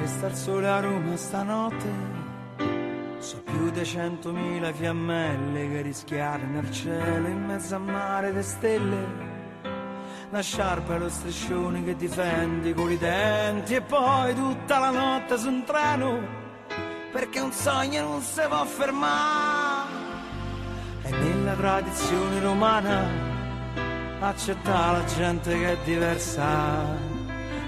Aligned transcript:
C'è 0.00 0.06
sta 0.06 0.28
il 0.28 0.34
sole 0.34 0.66
a 0.66 0.80
Roma 0.80 1.14
stanotte, 1.14 1.92
so 3.18 3.42
più 3.42 3.70
di 3.70 3.84
centomila 3.84 4.72
fiammelle 4.72 5.68
che 5.68 5.82
rischiare 5.82 6.42
nel 6.46 6.72
cielo 6.72 7.28
in 7.28 7.44
mezzo 7.44 7.74
a 7.74 7.78
mare 7.78 8.32
di 8.32 8.42
stelle. 8.42 8.96
Una 10.30 10.40
sciarpa 10.40 10.94
e 10.94 10.98
lo 11.00 11.10
striscione 11.10 11.84
che 11.84 11.96
difendi 11.96 12.72
con 12.72 12.90
i 12.90 12.96
denti 12.96 13.74
e 13.74 13.82
poi 13.82 14.34
tutta 14.34 14.78
la 14.78 14.88
notte 14.88 15.36
su 15.36 15.48
un 15.48 15.64
treno, 15.64 16.18
perché 17.12 17.40
un 17.40 17.52
sogno 17.52 18.02
non 18.02 18.22
si 18.22 18.40
può 18.48 18.64
fermare. 18.64 19.90
E 21.02 21.10
nella 21.10 21.52
tradizione 21.52 22.40
romana 22.40 23.06
accetta 24.20 24.92
la 24.92 25.04
gente 25.04 25.58
che 25.58 25.72
è 25.72 25.76
diversa 25.84 27.09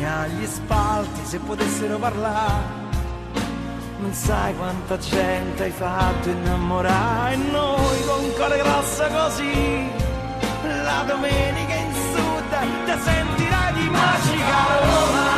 compagnia, 0.00 0.26
gli 0.26 0.46
spalti 0.46 1.20
se 1.24 1.38
potessero 1.38 1.98
parlare. 1.98 2.78
Non 3.98 4.12
sai 4.14 4.56
quanta 4.56 4.98
gente 4.98 5.62
hai 5.64 5.70
fatto 5.70 6.30
innamorare 6.30 7.34
e 7.34 7.36
noi 7.36 8.04
con 8.06 8.32
cuore 8.34 8.58
grosso 8.58 9.06
così. 9.08 9.90
La 10.62 11.04
domenica 11.06 11.74
in 11.74 11.92
sud 11.92 12.84
ti 12.84 13.02
sentirai 13.02 13.72
di 13.74 13.88
magica 13.88 14.78
Roma. 14.80 15.28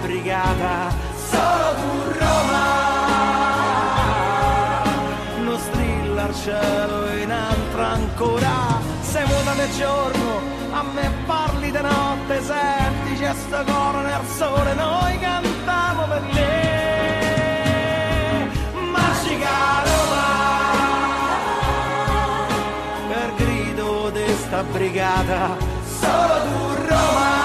brigata, 0.00 0.90
solo 1.30 1.74
tu 1.80 2.18
Roma. 2.18 2.64
Non 5.44 5.58
strilla 5.58 6.26
il 6.28 6.34
cielo 6.34 7.12
in 7.18 7.30
altro 7.30 7.82
ancora, 7.82 8.80
sei 9.02 9.26
muta 9.26 9.52
del 9.52 9.70
giorno, 9.76 10.21
notte, 11.82 12.42
senti 12.42 13.14
c'è 13.18 13.34
sto 13.34 13.62
coro 13.64 14.00
nel 14.00 14.24
sole, 14.36 14.74
noi 14.74 15.18
cantiamo 15.18 16.06
per 16.06 16.22
te. 16.32 16.50
Magica 18.90 19.82
Roma, 19.84 20.26
per 23.08 23.34
grido 23.36 24.10
di 24.10 24.34
sta 24.34 24.62
brigata, 24.62 25.56
solo 26.00 26.34
tu 26.42 26.86
Roma. 26.88 27.42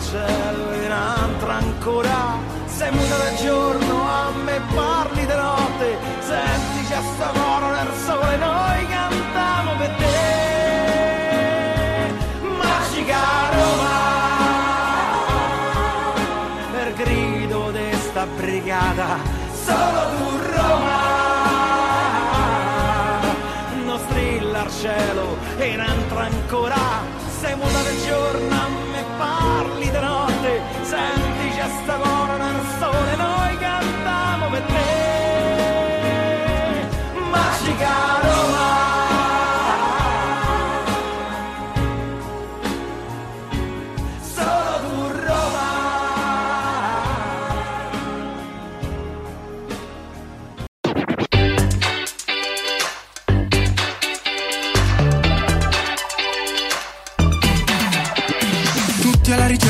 cielo 0.00 0.72
in 0.74 0.92
altro 0.92 1.50
ancora 1.50 2.38
sei 2.66 2.90
muta 2.92 3.16
del 3.16 3.36
giorno 3.36 4.08
a 4.08 4.30
me 4.44 4.60
parli 4.74 5.26
di 5.26 5.34
notte 5.34 5.98
senti 6.20 6.86
c'è 6.88 7.00
sta 7.14 7.30
coro 7.34 7.70
nel 7.70 7.92
sole 8.06 8.36
noi 8.36 8.67
brigata 19.68 20.27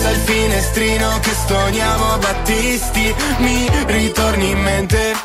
Alza 0.00 0.10
il 0.12 0.16
finestrino 0.16 1.18
che 1.20 1.30
stoniamo 1.30 2.16
Battisti, 2.16 3.14
mi 3.40 3.68
ritorni 3.86 4.50
in 4.50 4.58
mente. 4.58 5.19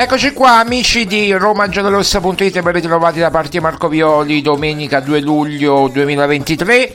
Eccoci 0.00 0.32
qua 0.32 0.60
amici 0.60 1.04
di 1.04 1.30
romagiallorossa.it 1.30 2.62
ben 2.62 2.72
ritrovati 2.72 3.18
da 3.18 3.28
parte 3.28 3.60
Marco 3.60 3.86
Violi 3.86 4.40
domenica 4.40 4.98
2 5.00 5.20
luglio 5.20 5.88
2023 5.88 6.94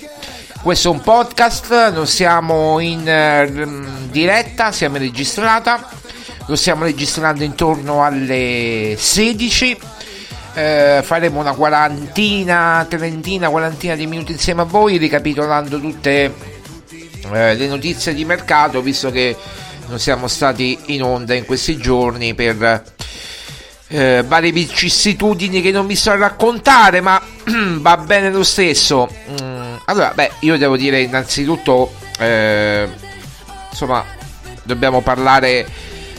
questo 0.64 0.88
è 0.88 0.92
un 0.92 1.02
podcast, 1.02 1.92
non 1.92 2.08
siamo 2.08 2.80
in 2.80 3.02
uh, 3.02 4.10
diretta, 4.10 4.72
siamo 4.72 4.96
in 4.96 5.04
registrata 5.04 5.88
lo 6.48 6.56
stiamo 6.56 6.84
registrando 6.84 7.44
intorno 7.44 8.04
alle 8.04 8.96
16 8.98 9.78
eh, 10.56 11.02
faremo 11.04 11.40
una 11.40 11.54
quarantina, 11.54 12.88
trentina, 12.90 13.50
quarantina 13.50 13.94
di 13.94 14.08
minuti 14.08 14.32
insieme 14.32 14.62
a 14.64 14.66
voi 14.66 14.98
ricapitolando 14.98 15.80
tutte 15.80 16.34
eh, 17.34 17.54
le 17.54 17.68
notizie 17.68 18.16
di 18.16 18.26
mercato 18.26 18.82
visto 18.82 19.12
che 19.12 19.38
non 19.90 20.00
siamo 20.00 20.28
stati 20.28 20.76
in 20.88 21.04
onda 21.04 21.36
in 21.36 21.46
questi 21.46 21.78
giorni 21.78 22.34
per 22.34 22.94
eh, 23.88 24.24
varie 24.26 24.52
vicissitudini 24.52 25.62
che 25.62 25.72
non 25.72 25.88
vi 25.88 25.96
sto 25.96 26.12
a 26.12 26.18
raccontare, 26.18 27.02
ma 27.02 27.22
va 27.80 27.98
bene 27.98 28.32
lo 28.32 28.44
stesso. 28.44 29.10
Mm, 29.30 29.76
allora, 29.86 30.12
beh, 30.14 30.32
io 30.40 30.58
devo 30.58 30.78
dire 30.78 31.02
innanzitutto, 31.02 31.94
eh, 32.20 32.88
insomma, 33.70 34.04
dobbiamo 34.64 35.02
parlare 35.02 35.68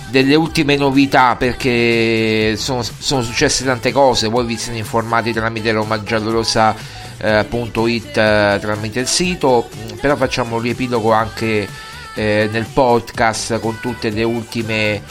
delle 0.09 0.37
ultime 0.37 0.77
novità 0.77 1.35
perché 1.37 2.55
sono, 2.57 2.83
sono, 2.83 3.23
successe 3.23 3.65
tante 3.65 3.93
cose. 3.93 4.29
Voi 4.29 4.47
vi 4.47 4.57
siete 4.57 4.79
informati 4.79 5.33
tramite 5.33 5.73
romagiallorosa.it 5.73 8.17
eh, 8.17 8.59
tramite 8.61 9.01
il 9.01 9.09
sito, 9.09 9.69
però 10.01 10.17
facciamo 10.17 10.57
un 10.57 10.63
riepilogo 10.63 11.13
anche 11.13 11.69
eh, 12.15 12.49
nel 12.51 12.67
podcast 12.73 13.59
con 13.59 13.81
tutte 13.81 14.11
le 14.11 14.23
ultime 14.23 15.03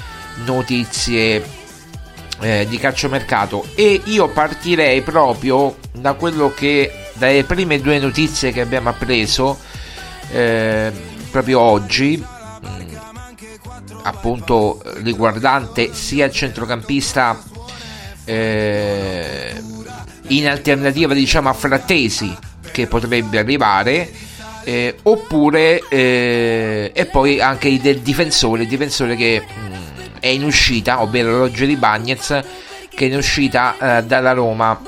notizie 0.46 1.64
eh, 2.42 2.66
di 2.68 2.78
calciomercato 2.78 3.66
e 3.76 4.02
io 4.06 4.28
partirei 4.30 5.02
proprio 5.02 5.78
da 5.92 6.14
quello 6.14 6.54
che 6.54 7.10
dalle 7.14 7.44
prime 7.44 7.80
due 7.80 8.00
notizie 8.00 8.52
che 8.52 8.62
abbiamo 8.62 8.90
appreso 8.90 9.58
eh, 10.32 10.92
proprio 11.32 11.60
oggi 11.60 12.22
mm, 12.22 12.96
appunto 14.04 14.82
riguardante 14.98 15.94
sia 15.94 16.26
il 16.26 16.32
centrocampista 16.32 17.42
eh, 18.26 19.54
in 20.28 20.48
alternativa 20.48 21.14
diciamo 21.14 21.50
a 21.50 21.54
Frattesi 21.54 22.36
che 22.72 22.88
potrebbe 22.88 23.40
arrivare 23.40 24.12
eh, 24.66 24.98
oppure 25.04 25.82
eh, 25.88 26.92
e 26.94 27.06
poi 27.06 27.40
anche 27.40 27.70
il 27.70 28.00
difensore, 28.00 28.64
il 28.64 28.68
difensore 28.68 29.16
che 29.16 29.42
mh, 29.42 29.60
mm, 29.60 29.75
è 30.26 30.30
in 30.30 30.44
uscita, 30.44 31.04
ovvero 31.04 31.38
Rogeri 31.38 31.76
Bagnez 31.76 32.42
che 32.90 33.06
è 33.06 33.10
in 33.10 33.16
uscita 33.16 33.76
eh, 33.78 34.04
dalla 34.04 34.32
Roma 34.32 34.82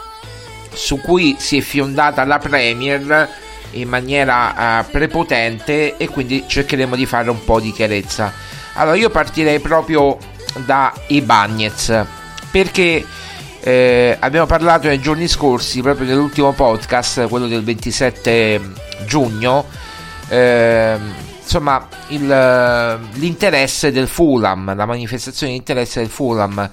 su 0.74 1.00
cui 1.00 1.36
si 1.38 1.58
è 1.58 1.62
fiondata 1.62 2.24
la 2.24 2.40
Premier 2.40 3.30
in 3.72 3.88
maniera 3.88 4.80
uh, 4.80 4.90
prepotente 4.90 5.98
e 5.98 6.08
quindi 6.08 6.46
cercheremo 6.48 6.96
di 6.96 7.06
fare 7.06 7.30
un 7.30 7.44
po' 7.44 7.60
di 7.60 7.72
chiarezza. 7.72 8.34
Allora 8.74 8.96
io 8.96 9.10
partirei 9.10 9.60
proprio 9.60 10.18
da 10.66 10.92
Ibagnez 11.08 12.06
perché 12.50 13.06
eh, 13.60 14.18
abbiamo 14.20 14.46
parlato 14.48 14.88
nei 14.88 15.02
giorni 15.02 15.28
scorsi, 15.28 15.82
proprio 15.82 16.08
nell'ultimo 16.08 16.54
podcast, 16.54 17.28
quello 17.28 17.48
del 17.48 17.64
27 17.64 18.62
giugno, 19.06 19.66
eh, 20.30 20.98
insomma, 21.48 21.88
il, 22.10 22.28
l'interesse 23.14 23.92
del 23.92 24.10
Fulham, 24.10 24.76
la 24.76 24.86
manifestazione 24.86 25.54
di 25.54 25.58
interesse 25.58 26.02
del 26.02 26.10
Fulham. 26.10 26.70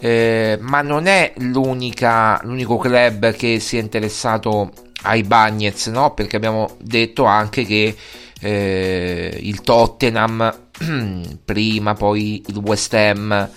Eh, 0.00 0.58
ma 0.60 0.82
non 0.82 1.06
è 1.06 1.32
l'unico 1.38 2.76
club 2.78 3.32
che 3.32 3.58
si 3.58 3.78
è 3.78 3.80
interessato 3.80 4.72
ai 5.02 5.22
Bagnets, 5.22 5.86
no? 5.86 6.14
Perché 6.14 6.36
abbiamo 6.36 6.76
detto 6.80 7.24
anche 7.24 7.64
che 7.64 7.96
eh, 8.40 9.38
il 9.40 9.60
Tottenham, 9.62 10.56
prima 11.44 11.94
poi 11.94 12.42
il 12.46 12.56
West 12.58 12.94
Ham, 12.94 13.48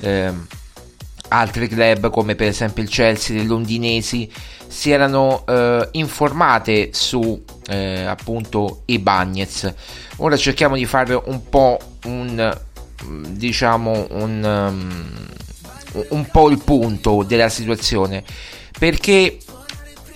eh, 0.00 0.32
altri 1.28 1.68
club 1.68 2.10
come 2.10 2.34
per 2.34 2.48
esempio 2.48 2.82
il 2.82 2.88
Chelsea 2.88 3.36
dei 3.36 3.46
londinesi 3.46 4.30
si 4.70 4.92
erano 4.92 5.44
eh, 5.48 5.88
informate 5.92 6.90
su 6.92 7.42
eh, 7.66 8.04
appunto 8.04 8.82
i 8.86 9.00
Bagnets. 9.00 9.74
Ora 10.18 10.36
cerchiamo 10.36 10.76
di 10.76 10.86
fare 10.86 11.20
un 11.24 11.48
po' 11.48 11.76
un 12.04 12.58
diciamo 13.02 14.06
un, 14.10 14.44
um, 14.44 16.06
un 16.10 16.26
po' 16.30 16.50
il 16.50 16.62
punto 16.62 17.24
della 17.26 17.48
situazione. 17.48 18.22
Perché 18.78 19.38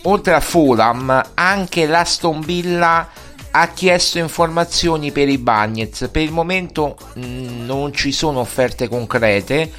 oltre 0.02 0.34
a 0.34 0.40
Fulham 0.40 1.30
anche 1.34 1.86
l'Aston 1.86 2.40
Villa 2.40 3.08
ha 3.50 3.68
chiesto 3.68 4.18
informazioni 4.18 5.10
per 5.12 5.28
i 5.28 5.38
Bagnets 5.38 6.08
per 6.10 6.22
il 6.22 6.32
momento 6.32 6.96
mh, 7.14 7.24
mm, 7.24 7.64
non 7.64 7.92
ci 7.92 8.10
sono 8.12 8.40
offerte 8.40 8.88
concrete 8.88 9.70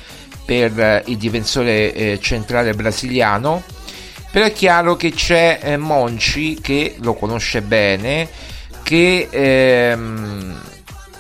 per 0.45 0.80
eh, 0.80 1.04
il 1.07 1.18
difensore 1.18 1.94
eh, 1.94 2.19
centrale 2.22 2.74
brasiliano 2.74 3.63
però 4.35 4.47
è 4.47 4.51
chiaro 4.51 4.97
che 4.97 5.13
c'è 5.13 5.59
eh, 5.61 5.77
Monci 5.77 6.59
che 6.59 6.97
lo 6.99 7.13
conosce 7.13 7.61
bene 7.61 8.27
che 8.83 9.29
ehm, 9.31 10.59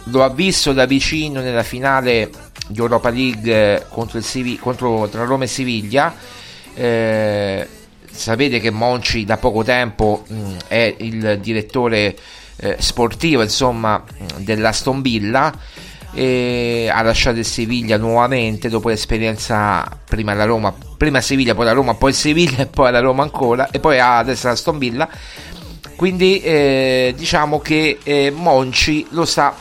lo 0.03 0.21
ha 0.21 0.29
visto 0.29 0.73
da 0.73 0.85
vicino 0.85 1.39
nella 1.39 1.63
finale 1.63 2.29
di 2.67 2.77
Europa 2.77 3.09
League 3.09 3.85
contro, 3.87 4.17
il 4.17 4.25
Sivi- 4.25 4.59
contro 4.59 5.07
tra 5.07 5.23
Roma 5.23 5.45
e 5.45 5.47
Siviglia. 5.47 6.13
Eh, 6.73 7.65
sapete 8.11 8.59
che 8.59 8.69
Monci 8.69 9.23
da 9.23 9.37
poco 9.37 9.63
tempo 9.63 10.25
mh, 10.27 10.55
è 10.67 10.95
il 10.97 11.39
direttore 11.41 12.17
eh, 12.57 12.75
sportivo 12.79 13.41
insomma 13.41 14.03
dell'Aston 14.39 15.01
Villa 15.01 15.57
ha 16.17 17.01
lasciato 17.01 17.39
il 17.39 17.45
Siviglia 17.45 17.97
nuovamente 17.97 18.69
dopo 18.69 18.89
l'esperienza 18.89 19.85
prima 20.07 20.33
la 20.33 20.45
Roma, 20.45 20.73
prima 20.97 21.19
Siviglia, 21.19 21.53
poi 21.55 21.65
la 21.65 21.73
Roma, 21.73 21.95
poi 21.95 22.11
il 22.11 22.15
Siviglia 22.15 22.57
e 22.63 22.67
poi 22.67 22.91
la 22.91 22.99
Roma 22.99 23.23
ancora 23.23 23.69
e 23.69 23.79
poi 23.79 23.99
adesso 23.99 24.47
la 24.47 24.53
Aston 24.53 24.77
Villa. 24.77 25.09
Quindi 25.95 26.41
eh, 26.41 27.13
diciamo 27.15 27.59
che 27.59 27.99
eh, 28.03 28.31
Monci 28.31 29.07
lo 29.11 29.25
sta 29.25 29.55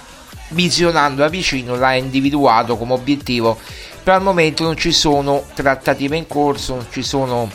visionando 0.49 1.23
da 1.23 1.29
vicino, 1.29 1.77
l'ha 1.77 1.95
individuato 1.95 2.77
come 2.77 2.93
obiettivo, 2.93 3.59
però 4.03 4.17
al 4.17 4.23
momento 4.23 4.65
non 4.65 4.77
ci 4.77 4.93
sono 4.93 5.45
trattative 5.55 6.17
in 6.17 6.27
corso, 6.27 6.75
non 6.75 6.87
ci 6.91 7.03
sono 7.03 7.51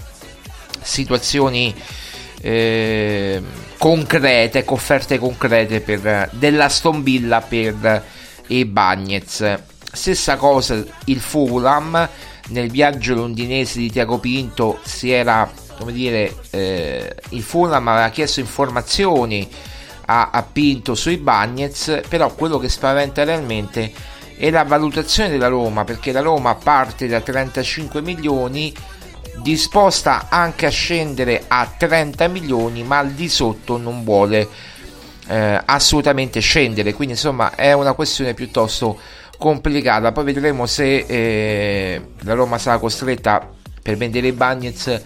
situazioni 0.81 1.73
eh, 2.41 3.41
concrete, 3.77 4.63
offerte 4.67 5.17
concrete 5.17 5.81
per, 5.81 6.29
dell'Aston 6.31 7.03
Villa 7.03 7.41
per 7.41 8.03
e 8.49 8.65
Bagnez. 8.65 9.59
Stessa 9.91 10.35
cosa 10.35 10.83
il 11.05 11.19
Fulham 11.19 12.09
nel 12.49 12.69
viaggio 12.69 13.13
londinese 13.13 13.79
di 13.79 13.91
Tiago 13.91 14.17
Pinto 14.17 14.79
si 14.83 15.11
era 15.11 15.49
come 15.77 15.93
dire 15.93 16.35
eh, 16.49 17.15
il 17.29 17.41
Fulham 17.41 17.87
aveva 17.87 18.09
chiesto 18.09 18.39
informazioni 18.39 19.47
a, 20.05 20.29
a 20.31 20.43
Pinto 20.43 20.95
sui 20.95 21.17
Bagnets 21.17 22.01
però 22.07 22.33
quello 22.33 22.57
che 22.57 22.69
spaventa 22.69 23.23
realmente 23.23 23.91
è 24.35 24.49
la 24.49 24.63
valutazione 24.63 25.29
della 25.29 25.47
Roma 25.47 25.83
perché 25.83 26.11
la 26.11 26.21
Roma 26.21 26.55
parte 26.55 27.07
da 27.07 27.21
35 27.21 28.01
milioni 28.01 28.73
disposta 29.41 30.27
anche 30.29 30.65
a 30.65 30.69
scendere 30.71 31.43
a 31.47 31.71
30 31.77 32.27
milioni 32.27 32.83
ma 32.83 32.97
al 32.97 33.11
di 33.11 33.29
sotto 33.29 33.77
non 33.77 34.03
vuole 34.03 34.47
eh, 35.29 35.61
assolutamente 35.63 36.39
scendere. 36.39 36.93
Quindi 36.93 37.13
insomma 37.13 37.55
è 37.55 37.71
una 37.73 37.93
questione 37.93 38.33
piuttosto 38.33 38.99
complicata. 39.37 40.11
Poi 40.11 40.23
vedremo 40.23 40.65
se 40.65 41.05
eh, 41.07 42.01
la 42.21 42.33
Roma 42.33 42.57
sarà 42.57 42.79
costretta 42.79 43.47
per 43.81 43.95
vendere 43.95 44.27
i 44.27 44.31
Bagnets 44.31 45.01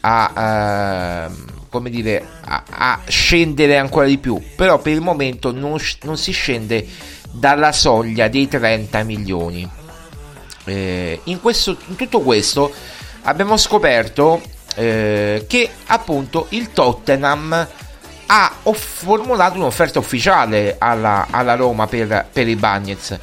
a, 0.00 1.28
eh, 1.70 1.90
dire, 1.90 2.26
a, 2.44 2.62
a, 2.68 3.00
scendere 3.06 3.76
ancora 3.76 4.06
di 4.06 4.18
più. 4.18 4.40
Però 4.56 4.78
per 4.78 4.92
il 4.92 5.02
momento 5.02 5.52
non, 5.52 5.78
non 6.02 6.16
si 6.16 6.32
scende 6.32 6.86
dalla 7.30 7.72
soglia 7.72 8.28
dei 8.28 8.48
30 8.48 9.02
milioni. 9.02 9.68
Eh, 10.64 11.20
in, 11.24 11.40
questo, 11.40 11.76
in 11.86 11.96
tutto 11.96 12.20
questo 12.20 12.72
abbiamo 13.22 13.56
scoperto 13.56 14.42
eh, 14.74 15.44
che 15.46 15.70
appunto 15.86 16.46
il 16.50 16.72
Tottenham 16.72 17.68
ha 18.26 18.52
formulato 18.72 19.56
un'offerta 19.56 19.98
ufficiale 19.98 20.76
alla, 20.78 21.26
alla 21.30 21.54
Roma 21.54 21.86
per, 21.86 22.26
per 22.32 22.48
i 22.48 22.56
Bagnets 22.56 23.18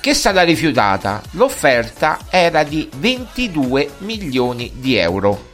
che 0.00 0.10
è 0.10 0.14
stata 0.14 0.42
rifiutata. 0.42 1.22
L'offerta 1.32 2.18
era 2.30 2.62
di 2.62 2.88
22 2.96 3.90
milioni 3.98 4.72
di 4.76 4.96
euro. 4.96 5.48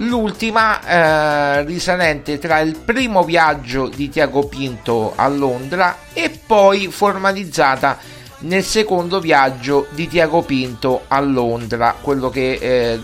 L'ultima 0.00 0.80
eh, 0.80 1.64
risalente 1.64 2.38
tra 2.38 2.60
il 2.60 2.78
primo 2.78 3.24
viaggio 3.24 3.88
di 3.88 4.08
Tiago 4.08 4.46
Pinto 4.46 5.12
a 5.16 5.26
Londra 5.26 5.96
e 6.12 6.30
poi 6.30 6.86
formalizzata 6.86 7.98
nel 8.40 8.62
secondo 8.62 9.18
viaggio 9.18 9.88
di 9.90 10.06
Tiago 10.06 10.42
Pinto 10.42 11.02
a 11.08 11.18
Londra, 11.18 11.96
quello 12.00 12.30
che 12.30 12.52
eh, 12.52 13.00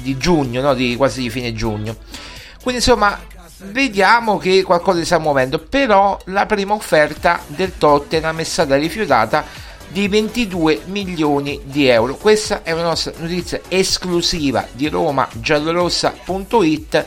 di 0.00 0.16
giugno, 0.16 0.62
no? 0.62 0.72
di 0.72 0.96
quasi 0.96 1.20
di 1.20 1.28
fine 1.28 1.52
giugno. 1.52 1.94
Quindi 2.62 2.80
insomma 2.80 3.18
vediamo 3.64 4.38
che 4.38 4.62
qualcosa 4.62 5.00
si 5.00 5.04
sta 5.04 5.18
muovendo, 5.18 5.58
però 5.58 6.16
la 6.26 6.46
prima 6.46 6.74
offerta 6.74 7.40
del 7.46 7.76
Tottenham 7.76 8.38
è 8.40 8.44
stata 8.44 8.76
rifiutata 8.76 9.44
di 9.88 10.06
22 10.08 10.82
milioni 10.86 11.60
di 11.64 11.88
euro. 11.88 12.16
Questa 12.16 12.62
è 12.62 12.70
una 12.72 12.84
nostra 12.84 13.12
notizia 13.18 13.60
esclusiva 13.68 14.66
di 14.72 14.88
romagiallorossa.it 14.88 17.04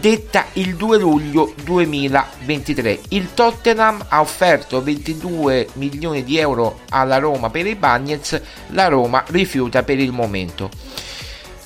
detta 0.00 0.46
il 0.54 0.74
2 0.74 0.98
luglio 0.98 1.54
2023. 1.62 3.00
Il 3.10 3.32
Tottenham 3.34 4.04
ha 4.08 4.20
offerto 4.20 4.82
22 4.82 5.68
milioni 5.74 6.24
di 6.24 6.38
euro 6.38 6.80
alla 6.90 7.18
Roma 7.18 7.50
per 7.50 7.64
i 7.66 7.76
Bagnets, 7.76 8.40
la 8.68 8.88
Roma 8.88 9.22
rifiuta 9.28 9.84
per 9.84 10.00
il 10.00 10.10
momento. 10.10 10.70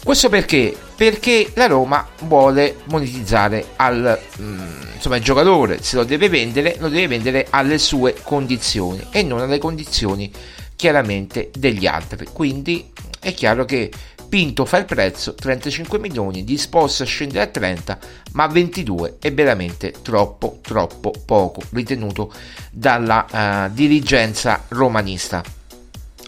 Questo 0.08 0.30
perché? 0.30 0.74
Perché 0.96 1.50
la 1.52 1.66
Roma 1.66 2.08
vuole 2.20 2.76
monetizzare 2.84 3.72
al, 3.76 4.18
mm, 4.40 4.94
insomma, 4.94 5.16
il 5.16 5.22
giocatore, 5.22 5.82
se 5.82 5.96
lo 5.96 6.04
deve 6.04 6.30
vendere, 6.30 6.76
lo 6.78 6.88
deve 6.88 7.08
vendere 7.08 7.46
alle 7.50 7.76
sue 7.76 8.14
condizioni 8.22 9.06
e 9.10 9.22
non 9.22 9.40
alle 9.40 9.58
condizioni 9.58 10.32
chiaramente 10.76 11.50
degli 11.54 11.86
altri. 11.86 12.26
Quindi 12.32 12.90
è 13.20 13.34
chiaro 13.34 13.66
che 13.66 13.90
Pinto 14.30 14.64
fa 14.64 14.78
il 14.78 14.86
prezzo 14.86 15.34
35 15.34 15.98
milioni, 15.98 16.42
disposto 16.42 17.02
a 17.02 17.06
scendere 17.06 17.42
a 17.42 17.48
30, 17.48 17.98
ma 18.32 18.46
22 18.46 19.16
è 19.20 19.30
veramente 19.30 19.92
troppo 20.00 20.60
troppo 20.62 21.12
poco 21.26 21.60
ritenuto 21.72 22.32
dalla 22.70 23.26
uh, 23.68 23.74
dirigenza 23.74 24.64
romanista. 24.68 25.44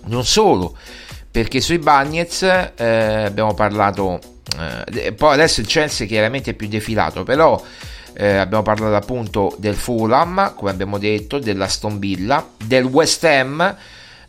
Non 0.05 0.27
solo, 0.27 0.77
perché 1.31 1.61
sui 1.61 1.79
Bagnets 1.79 2.43
eh, 2.75 3.25
abbiamo 3.25 3.55
parlato, 3.55 4.19
eh, 4.93 5.13
poi 5.13 5.35
adesso 5.35 5.61
il 5.61 5.67
Chelsea 5.67 6.07
chiaramente 6.07 6.51
è 6.51 6.55
più 6.55 6.67
defilato, 6.67 7.23
però 7.23 7.63
eh, 8.15 8.37
abbiamo 8.37 8.63
parlato 8.63 8.97
appunto 8.97 9.55
del 9.59 9.77
Fulham, 9.77 10.55
come 10.55 10.71
abbiamo 10.71 10.99
detto, 10.99 11.39
della 11.39 11.69
Villa, 11.93 12.47
del 12.57 12.85
West 12.85 13.23
Ham, 13.25 13.77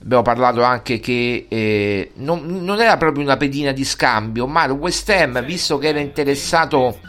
abbiamo 0.03 0.22
parlato 0.22 0.62
anche 0.62 1.00
che 1.00 1.48
eh, 1.50 2.12
non, 2.15 2.46
non, 2.63 2.79
era 2.79 2.98
proprio 2.98 3.24
una 3.24 3.38
pedina 3.38 3.72
di 3.72 3.84
scambio, 3.84 4.46
ma 4.46 4.65
il 4.65 4.72
West 4.72 5.10
Ham, 5.10 5.43
visto 5.43 5.79
che 5.79 5.88
era 5.88 6.00
interessato 6.00 7.00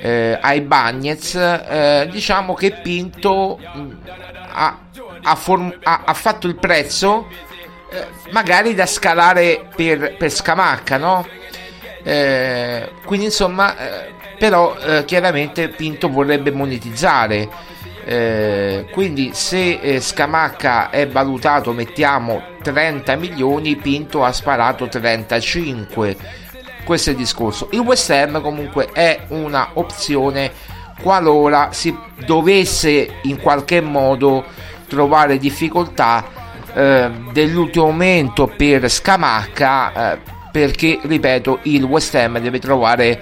eh, 0.00 0.38
ai 0.40 0.62
Bagnets, 0.62 1.34
eh, 1.34 2.08
diciamo 2.10 2.54
che 2.54 2.72
Pinto 2.82 3.58
mh, 3.58 3.98
ha, 4.52 4.78
ha, 5.22 5.34
form- 5.34 5.76
ha, 5.82 6.02
ha 6.06 6.14
fatto 6.14 6.46
il 6.46 6.56
prezzo 6.56 7.28
eh, 7.92 8.30
magari 8.30 8.74
da 8.74 8.86
scalare 8.86 9.68
per, 9.76 10.16
per 10.16 10.30
Scamacca, 10.30 10.96
no? 10.96 11.26
Eh, 12.02 12.90
quindi 13.04 13.26
insomma, 13.26 13.76
eh, 13.76 14.12
però 14.38 14.76
eh, 14.78 15.04
chiaramente 15.04 15.68
Pinto 15.68 16.08
vorrebbe 16.08 16.50
monetizzare. 16.50 17.70
Quindi 18.04 19.30
se 19.32 20.00
Scamacca 20.00 20.90
è 20.90 21.06
valutato 21.06 21.72
mettiamo 21.72 22.42
30 22.60 23.14
milioni 23.14 23.76
Pinto 23.76 24.24
ha 24.24 24.32
sparato 24.32 24.88
35 24.88 26.16
questo 26.82 27.10
è 27.10 27.12
il 27.12 27.18
discorso 27.20 27.68
il 27.70 27.78
West 27.78 28.10
Ham 28.10 28.40
comunque 28.40 28.88
è 28.92 29.26
una 29.28 29.70
opzione 29.74 30.50
qualora 31.00 31.68
si 31.70 31.96
dovesse 32.26 33.20
in 33.22 33.40
qualche 33.40 33.80
modo 33.80 34.46
trovare 34.88 35.38
difficoltà 35.38 36.31
eh, 36.74 37.10
dell'ultimo 37.32 37.86
momento 37.86 38.46
per 38.46 38.90
Scamacca 38.90 40.12
eh, 40.12 40.18
perché 40.50 40.98
ripeto 41.02 41.60
il 41.62 41.82
West 41.84 42.14
Ham 42.14 42.38
deve 42.38 42.58
trovare 42.58 43.20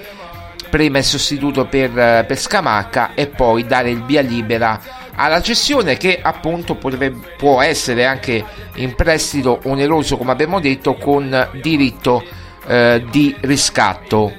prima 0.69 0.99
il 0.99 1.05
sostituto 1.05 1.67
per, 1.67 1.97
eh, 1.99 2.25
per 2.27 2.39
Scamacca 2.39 3.15
e 3.15 3.27
poi 3.27 3.67
dare 3.67 3.91
il 3.91 4.05
via 4.05 4.21
libera 4.21 4.81
alla 5.15 5.43
cessione 5.43 5.97
che 5.97 6.19
appunto 6.23 6.77
potrebbe, 6.77 7.35
può 7.37 7.61
essere 7.61 8.07
anche 8.07 8.43
in 8.77 8.95
prestito 8.95 9.61
oneroso 9.65 10.17
come 10.17 10.33
abbiamo 10.33 10.61
detto 10.61 10.95
con 10.95 11.49
diritto 11.61 12.25
eh, 12.67 13.05
di 13.11 13.35
riscatto. 13.41 14.33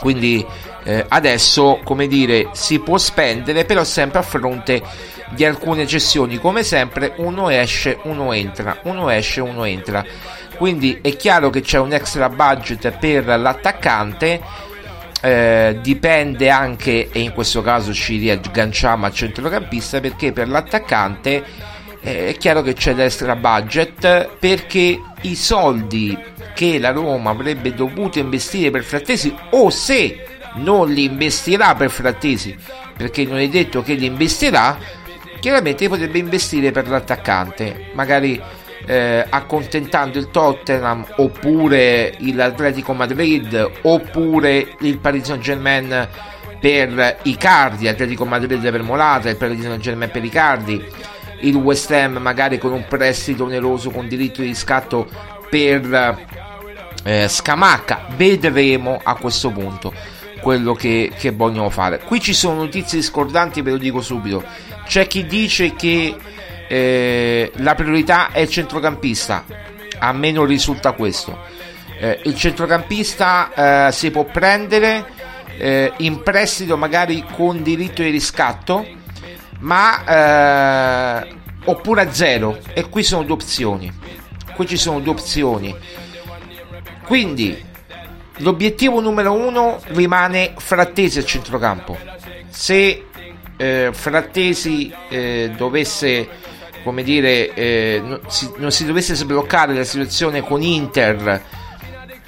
Quindi 0.00 0.44
eh, 0.84 1.04
adesso 1.08 1.80
come 1.84 2.06
dire 2.06 2.48
si 2.52 2.78
può 2.80 2.98
spendere 2.98 3.64
però 3.64 3.84
sempre 3.84 4.18
a 4.20 4.22
fronte 4.22 4.82
di 5.34 5.44
alcune 5.44 5.86
cessioni. 5.86 6.38
Come 6.38 6.62
sempre 6.62 7.14
uno 7.16 7.48
esce 7.48 7.98
uno 8.04 8.32
entra. 8.32 8.78
Uno 8.84 9.10
esce 9.10 9.40
uno 9.40 9.64
entra. 9.64 10.04
Quindi 10.56 10.98
è 11.02 11.16
chiaro 11.16 11.50
che 11.50 11.60
c'è 11.60 11.78
un 11.78 11.92
extra 11.92 12.28
budget 12.28 12.90
per 12.98 13.26
l'attaccante. 13.26 14.40
Eh, 15.24 15.78
dipende 15.80 16.50
anche 16.50 17.08
e 17.12 17.20
in 17.20 17.32
questo 17.32 17.62
caso 17.62 17.94
ci 17.94 18.18
riagganciamo 18.18 19.06
al 19.06 19.14
centrocampista 19.14 20.00
perché 20.00 20.32
per 20.32 20.48
l'attaccante 20.48 21.44
eh, 22.00 22.30
è 22.30 22.36
chiaro 22.36 22.60
che 22.62 22.72
c'è 22.72 22.92
l'extra 22.92 23.36
budget 23.36 24.30
perché 24.40 25.00
i 25.20 25.34
soldi 25.36 26.18
che 26.54 26.80
la 26.80 26.90
Roma 26.90 27.30
avrebbe 27.30 27.72
dovuto 27.72 28.18
investire 28.18 28.72
per 28.72 28.82
Frattesi 28.82 29.32
o 29.50 29.70
se 29.70 30.26
non 30.54 30.90
li 30.90 31.04
investirà 31.04 31.76
per 31.76 31.90
Frattesi 31.90 32.56
perché 32.96 33.24
non 33.24 33.38
è 33.38 33.48
detto 33.48 33.82
che 33.82 33.94
li 33.94 34.06
investirà 34.06 34.76
chiaramente 35.42 35.88
potrebbe 35.88 36.20
investire 36.20 36.70
per 36.70 36.86
l'attaccante, 36.86 37.90
magari 37.94 38.40
eh, 38.86 39.26
accontentando 39.28 40.16
il 40.20 40.30
Tottenham 40.30 41.04
oppure 41.16 42.14
l'Atletico 42.20 42.92
Madrid 42.92 43.70
oppure 43.82 44.76
il 44.78 44.98
Paris 44.98 45.24
Saint 45.24 45.42
Germain 45.42 46.08
per 46.60 47.18
Icardi, 47.22 47.88
Atletico 47.88 48.24
Madrid 48.24 48.70
per 48.70 48.82
Molata, 48.84 49.30
il 49.30 49.36
Paris 49.36 49.60
Saint 49.62 49.80
Germain 49.80 50.12
per 50.12 50.22
Icardi, 50.22 50.80
il 51.40 51.56
West 51.56 51.90
Ham 51.90 52.18
magari 52.18 52.58
con 52.58 52.70
un 52.70 52.84
prestito 52.86 53.42
oneroso 53.42 53.90
con 53.90 54.06
diritto 54.06 54.42
di 54.42 54.46
riscatto 54.46 55.08
per 55.50 56.24
eh, 57.02 57.26
Scamacca, 57.26 58.06
vedremo 58.14 59.00
a 59.02 59.16
questo 59.16 59.50
punto 59.50 59.92
quello 60.40 60.74
che, 60.74 61.10
che 61.16 61.30
vogliono 61.30 61.68
fare. 61.68 61.98
Qui 61.98 62.20
ci 62.20 62.32
sono 62.32 62.62
notizie 62.62 62.98
discordanti, 62.98 63.60
ve 63.60 63.72
lo 63.72 63.78
dico 63.78 64.00
subito 64.00 64.70
c'è 64.92 65.06
chi 65.06 65.24
dice 65.24 65.74
che 65.74 66.14
eh, 66.68 67.50
la 67.54 67.74
priorità 67.74 68.30
è 68.30 68.40
il 68.40 68.50
centrocampista. 68.50 69.46
A 69.98 70.12
me 70.12 70.30
non 70.30 70.44
risulta 70.44 70.92
questo. 70.92 71.46
Eh, 71.98 72.20
il 72.24 72.36
centrocampista 72.36 73.86
eh, 73.88 73.92
si 73.92 74.10
può 74.10 74.24
prendere 74.24 75.06
eh, 75.56 75.94
in 75.96 76.22
prestito 76.22 76.76
magari 76.76 77.24
con 77.34 77.62
diritto 77.62 78.02
di 78.02 78.10
riscatto, 78.10 78.86
ma 79.60 81.22
eh, 81.24 81.34
oppure 81.64 82.02
a 82.02 82.12
zero. 82.12 82.58
E 82.74 82.90
qui 82.90 83.02
sono 83.02 83.22
due 83.22 83.36
opzioni. 83.36 83.90
Qui 84.54 84.66
ci 84.66 84.76
sono 84.76 85.00
due 85.00 85.12
opzioni. 85.12 85.74
Quindi 87.06 87.64
l'obiettivo 88.40 89.00
numero 89.00 89.32
uno 89.32 89.80
rimane 89.86 90.52
frattesi 90.58 91.16
al 91.16 91.24
centrocampo. 91.24 91.96
Se 92.50 93.06
eh, 93.62 93.90
Frattesi 93.92 94.92
eh, 95.08 95.52
dovesse 95.56 96.28
come 96.82 97.04
dire 97.04 97.54
eh, 97.54 98.00
non, 98.02 98.20
si, 98.26 98.50
non, 98.56 98.72
si, 98.72 98.84
dovesse 98.84 99.14
sbloccare 99.14 99.72
la 99.72 99.84
situazione 99.84 100.42
con 100.42 100.62
Inter 100.62 101.40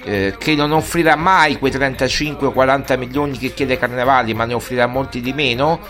eh, 0.01 0.35
che 0.39 0.55
non 0.55 0.71
offrirà 0.71 1.17
mai 1.17 1.57
quei 1.57 1.73
35-40 1.73 2.97
milioni 2.97 3.37
che 3.37 3.53
chiede 3.53 3.77
Carnevali 3.77 4.33
ma 4.33 4.45
ne 4.45 4.53
offrirà 4.53 4.87
molti 4.87 5.19
di 5.19 5.33
meno 5.33 5.81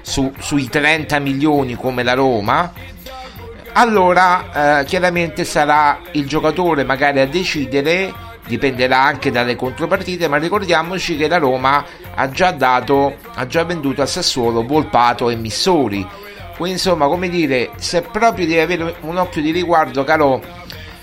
su, 0.00 0.32
sui 0.40 0.68
30 0.68 1.20
milioni 1.20 1.76
come 1.76 2.02
la 2.02 2.14
Roma 2.14 2.72
allora 3.74 4.80
eh, 4.80 4.84
chiaramente 4.84 5.44
sarà 5.44 6.00
il 6.12 6.26
giocatore 6.26 6.82
magari 6.82 7.20
a 7.20 7.26
decidere 7.26 8.12
dipenderà 8.48 9.00
anche 9.00 9.30
dalle 9.30 9.54
contropartite, 9.54 10.26
ma 10.26 10.38
ricordiamoci 10.38 11.16
che 11.16 11.28
la 11.28 11.38
Roma 11.38 11.84
ha 12.14 12.28
già 12.30 12.50
dato, 12.50 13.14
ha 13.34 13.46
già 13.46 13.62
venduto 13.62 14.02
a 14.02 14.06
Sassuolo 14.06 14.64
Volpato 14.64 15.30
e 15.30 15.36
Missori. 15.36 16.04
Quindi 16.56 16.78
insomma, 16.78 17.06
come 17.06 17.28
dire, 17.28 17.70
se 17.76 18.02
proprio 18.02 18.46
devi 18.46 18.58
avere 18.58 18.96
un 19.02 19.16
occhio 19.18 19.40
di 19.40 19.52
riguardo, 19.52 20.02
caro 20.02 20.42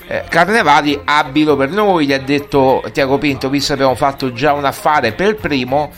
eh, 0.07 0.23
Carnevali, 0.27 0.99
abilo 1.05 1.55
per 1.55 1.69
noi, 1.69 2.07
gli 2.07 2.13
ha 2.13 2.19
detto 2.19 2.83
Tiago 2.91 3.17
Pinto, 3.17 3.49
visto 3.49 3.73
che 3.73 3.79
abbiamo 3.79 3.95
fatto 3.95 4.33
già 4.33 4.51
un 4.51 4.65
affare 4.65 5.13
per 5.13 5.35
primo 5.35 5.91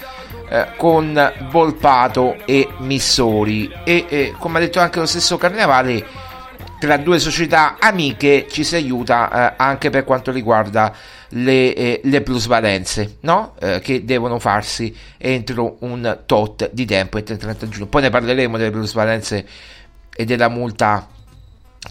eh, 0.49 0.67
con 0.77 1.33
Volpato 1.49 2.35
e 2.45 2.67
Missori. 2.77 3.71
E 3.83 4.05
eh, 4.07 4.35
come 4.37 4.57
ha 4.57 4.61
detto 4.61 4.79
anche 4.79 4.99
lo 4.99 5.05
stesso 5.05 5.37
Carnevali, 5.37 6.05
tra 6.79 6.97
due 6.97 7.19
società 7.19 7.77
amiche 7.79 8.45
ci 8.49 8.63
si 8.63 8.75
aiuta 8.75 9.51
eh, 9.51 9.53
anche 9.57 9.89
per 9.89 10.03
quanto 10.03 10.31
riguarda 10.31 10.93
le, 11.29 11.73
eh, 11.73 12.01
le 12.03 12.21
plusvalenze 12.21 13.17
no? 13.21 13.55
eh, 13.59 13.79
che 13.79 14.05
devono 14.05 14.39
farsi 14.39 14.95
entro 15.17 15.77
un 15.79 16.19
tot 16.25 16.69
di 16.71 16.85
tempo, 16.85 17.17
entro 17.17 17.33
il 17.33 17.39
30 17.39 17.69
giugno. 17.69 17.87
Poi 17.87 18.01
ne 18.03 18.09
parleremo 18.09 18.57
delle 18.57 18.71
plusvalenze 18.71 19.45
e 20.15 20.25
della 20.25 20.49
multa 20.49 21.07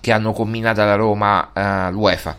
che 0.00 0.12
hanno 0.12 0.32
combinato 0.32 0.80
la 0.80 0.94
Roma 0.94 1.52
eh, 1.52 1.90
l'UEFA. 1.90 2.36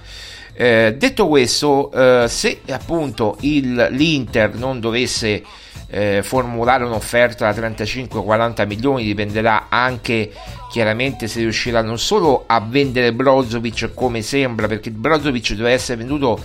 Eh, 0.54 0.96
detto 0.98 1.28
questo, 1.28 1.92
eh, 1.92 2.28
se 2.28 2.62
appunto 2.70 3.38
il, 3.42 3.90
l'Inter 3.92 4.56
non 4.56 4.80
dovesse 4.80 5.44
eh, 5.90 6.22
formulare 6.24 6.84
un'offerta 6.84 7.52
da 7.52 7.68
35-40 7.70 8.66
milioni, 8.66 9.04
dipenderà 9.04 9.68
anche 9.70 10.32
chiaramente 10.72 11.28
se 11.28 11.40
riuscirà 11.40 11.82
non 11.82 12.00
solo 12.00 12.44
a 12.48 12.60
vendere 12.60 13.14
Brozovic 13.14 13.94
come 13.94 14.22
sembra, 14.22 14.68
perché 14.68 14.90
Brozovic 14.90 15.54
deve 15.54 15.72
essere 15.72 16.00
venduto 16.00 16.40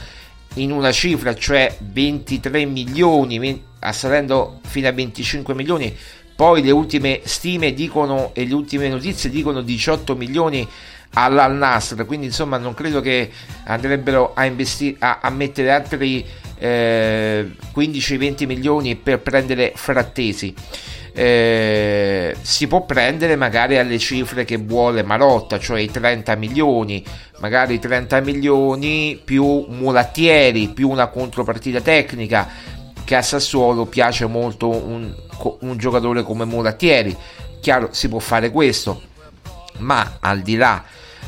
in 0.54 0.72
una 0.72 0.92
cifra, 0.92 1.34
cioè 1.34 1.74
23 1.78 2.64
milioni, 2.64 3.62
assalendo 3.80 4.60
fino 4.64 4.88
a 4.88 4.92
25 4.92 5.54
milioni. 5.54 5.94
Poi 6.34 6.62
le 6.62 6.70
ultime 6.70 7.20
stime 7.24 7.72
dicono 7.72 8.30
e 8.34 8.46
le 8.46 8.54
ultime 8.54 8.88
notizie 8.88 9.30
dicono 9.30 9.60
18 9.60 10.16
milioni 10.16 10.66
all'Al 11.14 11.54
Nasr, 11.54 12.04
quindi 12.06 12.26
insomma 12.26 12.56
non 12.56 12.74
credo 12.74 13.00
che 13.00 13.30
andrebbero 13.64 14.32
a, 14.34 14.44
investi- 14.44 14.96
a, 14.98 15.20
a 15.22 15.30
mettere 15.30 15.70
altri 15.70 16.24
eh, 16.58 17.50
15-20 17.74 18.46
milioni 18.46 18.96
per 18.96 19.20
prendere 19.20 19.72
Frattesi. 19.74 20.54
Eh, 21.14 22.34
si 22.40 22.66
può 22.66 22.84
prendere 22.84 23.36
magari 23.36 23.76
alle 23.76 23.98
cifre 23.98 24.44
che 24.44 24.56
vuole 24.56 25.02
Marotta, 25.02 25.58
cioè 25.58 25.80
i 25.80 25.90
30 25.90 26.34
milioni, 26.36 27.04
magari 27.38 27.78
30 27.78 28.20
milioni 28.20 29.20
più 29.22 29.66
mulattieri, 29.68 30.68
più 30.68 30.88
una 30.88 31.08
contropartita 31.08 31.80
tecnica 31.80 32.48
che 33.04 33.14
a 33.14 33.22
Sassuolo 33.22 33.84
piace 33.86 34.26
molto 34.26 34.68
un, 34.68 35.14
un 35.60 35.76
giocatore 35.76 36.22
come 36.22 36.44
mulattieri. 36.44 37.16
Chiaro, 37.60 37.88
si 37.92 38.08
può 38.08 38.18
fare 38.18 38.50
questo, 38.50 39.02
ma 39.78 40.16
al 40.20 40.40
di 40.40 40.56
là 40.56 40.82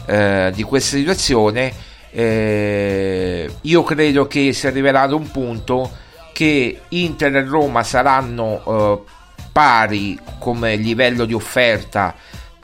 eh, 0.06 0.50
di 0.54 0.62
questa 0.62 0.96
situazione 0.96 1.72
eh, 2.16 3.50
io 3.60 3.82
credo 3.82 4.28
che 4.28 4.52
si 4.52 4.68
arriverà 4.68 5.00
ad 5.02 5.12
un 5.12 5.28
punto 5.32 5.90
che 6.32 6.80
Inter 6.90 7.34
e 7.34 7.44
Roma 7.44 7.82
saranno 7.82 8.62
eh, 8.66 9.10
pari 9.54 10.18
come 10.40 10.74
livello 10.74 11.24
di 11.24 11.32
offerta 11.32 12.12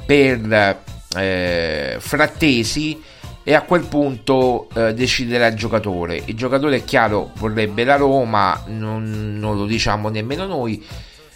per 0.04 0.82
eh, 1.16 1.96
Frattesi 2.00 3.00
e 3.44 3.54
a 3.54 3.62
quel 3.62 3.84
punto 3.84 4.68
eh, 4.74 4.92
deciderà 4.92 5.46
il 5.46 5.54
giocatore. 5.54 6.20
Il 6.24 6.34
giocatore 6.34 6.78
è 6.78 6.84
chiaro, 6.84 7.30
vorrebbe 7.36 7.84
la 7.84 7.94
Roma, 7.94 8.64
non, 8.66 9.38
non 9.38 9.56
lo 9.56 9.66
diciamo 9.66 10.08
nemmeno 10.08 10.46
noi. 10.46 10.84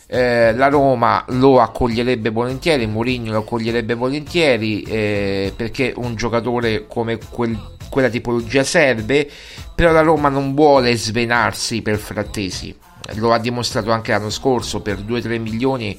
Eh, 0.09 0.53
la 0.55 0.67
Roma 0.67 1.25
lo 1.29 1.61
accoglierebbe 1.61 2.31
volentieri, 2.31 2.89
Mourinho 2.89 3.31
lo 3.31 3.39
accoglierebbe 3.39 3.95
volentieri 3.95 4.83
eh, 4.83 5.53
perché 5.55 5.93
un 5.97 6.17
giocatore 6.17 6.87
come 6.89 7.19
quel, 7.31 7.57
quella 7.89 8.09
tipologia 8.09 8.65
serve, 8.65 9.31
però 9.73 9.93
la 9.93 10.03
Roma 10.03 10.29
non 10.29 10.53
vuole 10.53 10.97
svenarsi 10.97 11.81
per 11.81 11.99
Frattesi 11.99 12.83
lo 13.15 13.33
ha 13.33 13.39
dimostrato 13.39 13.91
anche 13.91 14.13
l'anno 14.13 14.31
scorso 14.31 14.81
per 14.81 14.99
2-3 14.99 15.41
milioni 15.41 15.99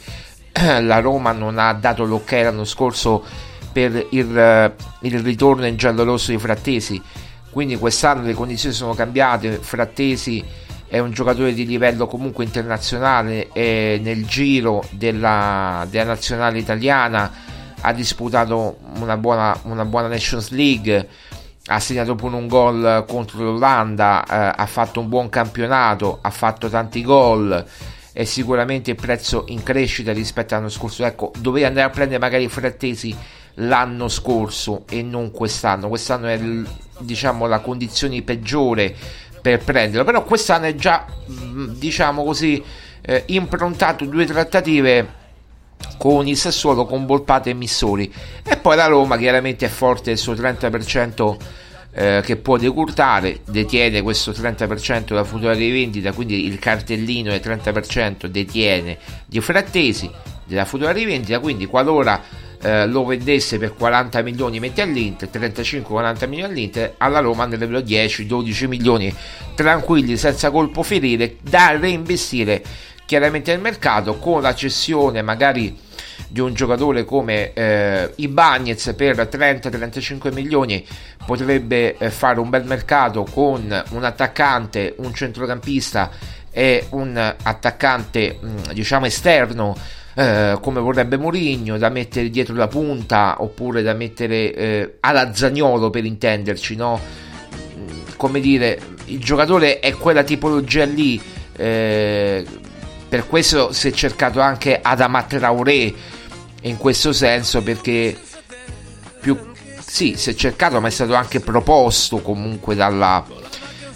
la 0.82 1.00
Roma 1.00 1.32
non 1.32 1.58
ha 1.58 1.74
dato 1.74 2.04
l'ok 2.04 2.32
l'anno 2.32 2.66
scorso 2.66 3.24
per 3.72 4.08
il, 4.12 4.38
eh, 4.38 4.74
il 5.02 5.20
ritorno 5.20 5.66
in 5.66 5.76
giallo-rosso 5.76 6.32
di 6.32 6.38
Frattesi. 6.38 7.02
Quindi 7.50 7.76
quest'anno 7.78 8.24
le 8.24 8.34
condizioni 8.34 8.74
sono 8.74 8.94
cambiate. 8.94 9.58
Frattesi 9.58 10.44
è 10.88 11.00
un 11.00 11.12
giocatore 11.12 11.54
di 11.54 11.66
livello 11.66 12.08
comunque 12.08 12.46
internazionale 12.46 13.50
e 13.52 14.00
nel 14.02 14.26
giro 14.26 14.84
della, 14.92 15.86
della 15.90 16.06
nazionale 16.06 16.60
italiana 16.60 17.30
ha 17.82 17.94
disputato 17.94 18.78
una 19.00 19.18
buona, 19.18 19.58
una 19.64 19.84
buona 19.84 20.08
Nations 20.08 20.50
League 20.52 21.08
ha 21.68 21.80
segnato 21.80 22.16
pure 22.16 22.36
un 22.36 22.48
gol 22.48 23.06
contro 23.08 23.44
l'Olanda, 23.44 24.24
eh, 24.24 24.54
ha 24.62 24.66
fatto 24.66 25.00
un 25.00 25.10
buon 25.10 25.30
campionato, 25.30 26.20
ha 26.22 26.30
fatto 26.30 26.70
tanti 26.70 27.02
gol 27.04 27.66
è 28.16 28.24
sicuramente 28.24 28.92
il 28.92 28.96
prezzo 28.96 29.44
in 29.50 29.62
crescita 29.62 30.14
rispetto 30.14 30.54
all'anno 30.54 30.70
scorso. 30.70 31.04
Ecco, 31.04 31.34
dovevi 31.38 31.66
andare 31.66 31.86
a 31.86 31.90
prendere 31.90 32.18
magari 32.18 32.48
Frattesi 32.48 33.14
l'anno 33.56 34.08
scorso 34.08 34.86
e 34.90 35.02
non 35.02 35.32
quest'anno. 35.32 35.90
Quest'anno 35.90 36.28
è 36.28 36.40
diciamo 37.00 37.46
la 37.46 37.60
condizione 37.60 38.22
peggiore 38.22 38.96
per 39.42 39.62
prenderlo, 39.62 40.06
però 40.06 40.24
quest'anno 40.24 40.68
è 40.68 40.76
già 40.76 41.06
mm, 41.30 41.74
diciamo 41.74 42.24
così 42.24 42.64
eh, 43.02 43.24
improntato 43.28 44.06
due 44.06 44.26
trattative 44.26 45.24
con 45.98 46.28
il 46.28 46.38
Sassuolo 46.38 46.86
con 46.86 47.06
Volpate 47.06 47.52
e 47.52 47.54
Missori 47.54 48.12
e 48.44 48.58
poi 48.58 48.76
la 48.76 48.88
Roma 48.88 49.18
chiaramente 49.18 49.66
è 49.66 49.70
forte 49.70 50.12
del 50.12 50.18
suo 50.18 50.34
30% 50.34 51.38
eh, 51.94 52.22
che 52.24 52.36
può 52.36 52.58
decurtare 52.58 53.40
detiene 53.46 54.02
questo 54.02 54.32
30% 54.32 55.06
della 55.08 55.24
futura 55.24 55.54
rivendita 55.54 56.12
quindi 56.12 56.46
il 56.46 56.60
cartellino 56.60 57.32
del 57.32 57.42
30% 57.44 58.26
detiene 58.26 58.98
di 59.26 59.40
Frattesi 59.40 60.10
della 60.46 60.66
futura 60.66 60.92
rivendita 60.92 61.40
quindi 61.40 61.66
qualora 61.66 62.22
eh, 62.66 62.88
lo 62.88 63.06
vendesse 63.06 63.60
per 63.60 63.76
40 63.76 64.24
milioni 64.24 64.60
metti 64.60 64.82
all'Inter 64.82 65.30
35-40 65.32 66.28
milioni 66.28 66.52
all'Inter 66.52 66.96
alla 66.98 67.20
Roma 67.20 67.44
andrebbero 67.44 67.80
10-12 67.80 68.68
milioni. 68.68 69.14
Tranquilli 69.54 70.18
senza 70.18 70.50
colpo 70.50 70.82
ferire 70.82 71.36
da 71.42 71.78
reinvestire 71.78 72.64
chiaramente 73.06 73.52
nel 73.52 73.62
mercato 73.62 74.18
con 74.18 74.42
la 74.42 74.54
cessione 74.54 75.22
magari 75.22 75.84
di 76.28 76.40
un 76.40 76.54
giocatore 76.54 77.06
come 77.06 77.54
eh, 77.54 78.12
Ibagnez 78.16 78.94
per 78.96 79.18
30-35 79.18 80.34
milioni 80.34 80.86
potrebbe 81.26 81.98
eh, 81.98 82.10
fare 82.10 82.40
un 82.40 82.50
bel 82.50 82.66
mercato 82.66 83.24
con 83.24 83.84
un 83.90 84.04
attaccante, 84.04 84.96
un 84.98 85.14
centrocampista 85.14 86.12
e 86.52 86.88
un 86.92 87.18
attaccante 87.44 88.40
mm, 88.44 88.58
diciamo 88.74 89.06
esterno 89.06 89.78
eh, 90.16 90.58
come 90.62 90.80
vorrebbe 90.80 91.18
Mourinho 91.18 91.78
da 91.78 91.90
mettere 91.90 92.30
dietro 92.30 92.56
la 92.56 92.68
punta 92.68 93.36
oppure 93.40 93.82
da 93.82 93.94
mettere 93.94 94.54
eh, 94.54 94.98
alla 95.02 95.34
Zagnolo 95.34 95.90
per 95.90 96.06
intenderci 96.06 96.76
no? 96.76 97.00
Mm, 97.78 97.88
come 98.16 98.40
dire 98.40 98.80
il 99.06 99.20
giocatore 99.20 99.80
è 99.80 99.94
quella 99.94 100.24
tipologia 100.24 100.86
lì 100.86 101.22
eh, 101.58 102.46
per 103.16 103.28
questo 103.28 103.72
si 103.72 103.88
è 103.88 103.92
cercato 103.94 104.42
anche 104.42 104.78
Adama 104.82 105.24
Traoré 105.24 105.94
in 106.64 106.76
questo 106.76 107.14
senso 107.14 107.64
perché 107.64 108.14
più 109.22 109.38
sì, 109.80 110.16
si 110.18 110.32
è 110.32 110.36
cercato 110.36 110.82
ma 110.82 110.90
è 110.90 110.92
stato 110.92 111.14
anche 111.14 111.40
proposto 111.40 112.18
comunque 112.18 112.76
dalla, 112.76 113.26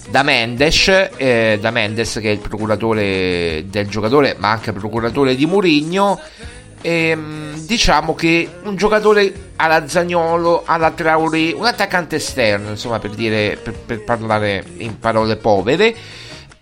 da 0.08 0.24
Mendes, 0.24 0.88
eh, 1.18 1.58
da 1.60 1.70
Mendes 1.70 2.14
che 2.22 2.30
è 2.30 2.32
il 2.32 2.40
procuratore 2.40 3.66
del 3.68 3.90
giocatore 3.90 4.38
ma 4.38 4.52
anche 4.52 4.72
procuratore 4.72 5.36
di 5.36 5.46
Murigno 5.46 6.18
e, 6.80 7.10
ehm, 7.10 7.60
diciamo 7.66 8.16
che 8.16 8.50
un 8.64 8.78
giocatore 8.78 9.50
alla 9.58 9.86
Zagnolo, 9.86 10.64
alla 10.66 10.92
Traoré, 10.92 11.52
un 11.52 11.66
attaccante 11.66 12.16
esterno 12.16 12.70
insomma 12.70 13.00
per 13.00 13.10
dire 13.10 13.60
per, 13.62 13.74
per 13.74 14.02
parlare 14.02 14.64
in 14.78 14.98
parole 14.98 15.36
povere 15.36 15.94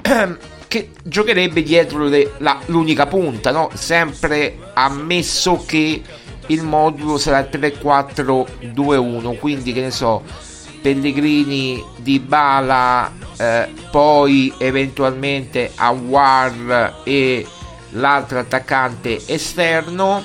che 0.68 0.90
giocherebbe 1.04 1.64
dietro 1.64 2.06
le, 2.06 2.34
la, 2.38 2.60
l'unica 2.66 3.08
punta, 3.08 3.52
no? 3.52 3.70
sempre 3.74 4.58
ammesso 4.74 5.64
che 5.66 6.02
il 6.48 6.64
modulo 6.64 7.18
sarà 7.18 7.48
3-4-2-1, 7.50 9.38
quindi 9.38 9.74
che 9.74 9.82
ne 9.82 9.92
so, 9.92 10.24
Pellegrini, 10.82 11.84
Di 11.98 12.20
Bala, 12.20 13.12
eh, 13.38 13.68
poi 13.92 14.54
eventualmente 14.58 15.72
Awar 15.76 17.02
e 17.04 17.46
l'altro 17.92 18.40
attaccante 18.40 19.20
esterno 19.26 20.24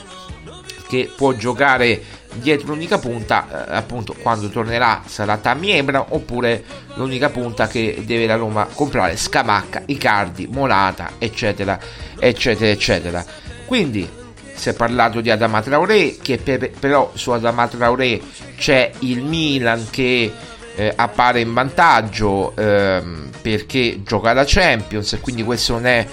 che 0.89 1.11
può 1.17 1.33
giocare 1.33 2.03
dietro 2.35 2.69
l'unica 2.69 2.99
punta, 2.99 3.67
eh, 3.69 3.77
appunto 3.77 4.15
quando 4.21 4.49
tornerà 4.49 5.03
sarà 5.07 5.37
Tammy 5.37 5.71
Ebra 5.71 6.07
oppure 6.09 6.65
l'unica 6.95 7.31
punta 7.31 7.67
che 7.67 8.03
deve 8.05 8.27
la 8.27 8.37
Roma 8.37 8.67
comprare 8.73 9.17
Scamacca, 9.17 9.83
Icardi, 9.87 10.49
Morata, 10.51 11.13
eccetera, 11.19 11.79
eccetera, 12.19 12.71
eccetera. 12.71 13.25
Quindi 13.67 14.09
si 14.55 14.69
è 14.69 14.75
parlato 14.75 15.21
di 15.21 15.31
Adama 15.31 15.63
Traoré, 15.63 16.17
che 16.21 16.39
per, 16.39 16.71
però 16.71 17.11
su 17.15 17.31
Adama 17.31 17.67
Traoré 17.69 18.21
c'è 18.57 18.93
il 19.01 19.23
Milan 19.23 19.87
che 19.91 20.33
eh, 20.75 20.93
appare 20.95 21.41
in 21.41 21.53
vantaggio 21.53 22.55
ehm, 22.57 23.31
perché 23.43 24.03
gioca 24.05 24.33
la 24.33 24.45
Champions 24.47 25.13
e 25.13 25.21
quindi 25.21 25.43
questo 25.43 25.75
non 25.75 25.87
è 25.87 26.07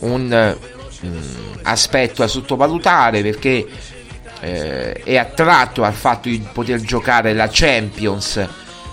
un 0.00 0.56
mm, 1.04 1.18
aspetto 1.62 2.22
da 2.22 2.28
sottovalutare 2.28 3.22
perché 3.22 3.66
eh, 4.46 4.92
è 5.02 5.16
attratto 5.16 5.82
al 5.82 5.92
fatto 5.92 6.28
di 6.28 6.38
poter 6.52 6.80
giocare 6.80 7.32
la 7.34 7.48
Champions, 7.50 8.46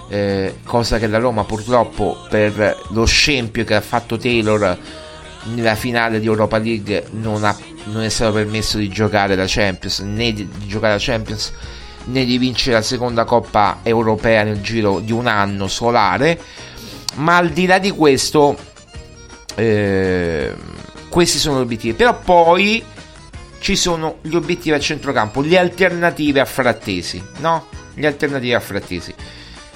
eh, 0.09 0.57
cosa 0.63 0.97
che 0.97 1.07
la 1.07 1.19
Roma 1.19 1.43
purtroppo 1.43 2.25
per 2.27 2.81
lo 2.89 3.05
scempio 3.05 3.63
che 3.63 3.75
ha 3.75 3.81
fatto 3.81 4.17
Taylor 4.17 4.77
nella 5.53 5.75
finale 5.75 6.19
di 6.19 6.25
Europa 6.25 6.57
League 6.57 7.05
non, 7.11 7.43
ha, 7.43 7.55
non 7.85 8.01
è 8.01 8.09
stato 8.09 8.33
permesso 8.33 8.77
di 8.77 8.89
giocare 8.89 9.35
la 9.35 9.45
Champions, 9.45 9.99
né 9.99 10.33
di, 10.33 10.47
di 10.47 10.67
giocare 10.67 10.93
la 10.93 10.99
Champions 10.99 11.53
né 12.05 12.25
di 12.25 12.37
vincere 12.37 12.77
la 12.77 12.81
seconda 12.81 13.23
Coppa 13.23 13.79
Europea 13.83 14.43
nel 14.43 14.61
giro 14.61 14.99
di 14.99 15.11
un 15.11 15.27
anno 15.27 15.67
solare, 15.67 16.39
ma 17.15 17.37
al 17.37 17.49
di 17.51 17.65
là 17.65 17.77
di 17.77 17.91
questo, 17.91 18.57
eh, 19.55 20.53
questi 21.09 21.37
sono 21.37 21.59
gli 21.59 21.61
obiettivi. 21.61 21.93
Però 21.93 22.19
poi 22.19 22.83
ci 23.63 23.77
sono 23.77 24.17
gli 24.19 24.35
obiettivi 24.35 24.75
a 24.75 24.79
centrocampo, 24.79 25.39
le 25.39 25.57
alternative 25.57 26.41
a 26.41 26.45
Frattesi, 26.45 27.23
no? 27.37 27.67
Le 27.93 28.07
alternative 28.07 28.55
a 28.55 28.59
Frattesi. 28.59 29.15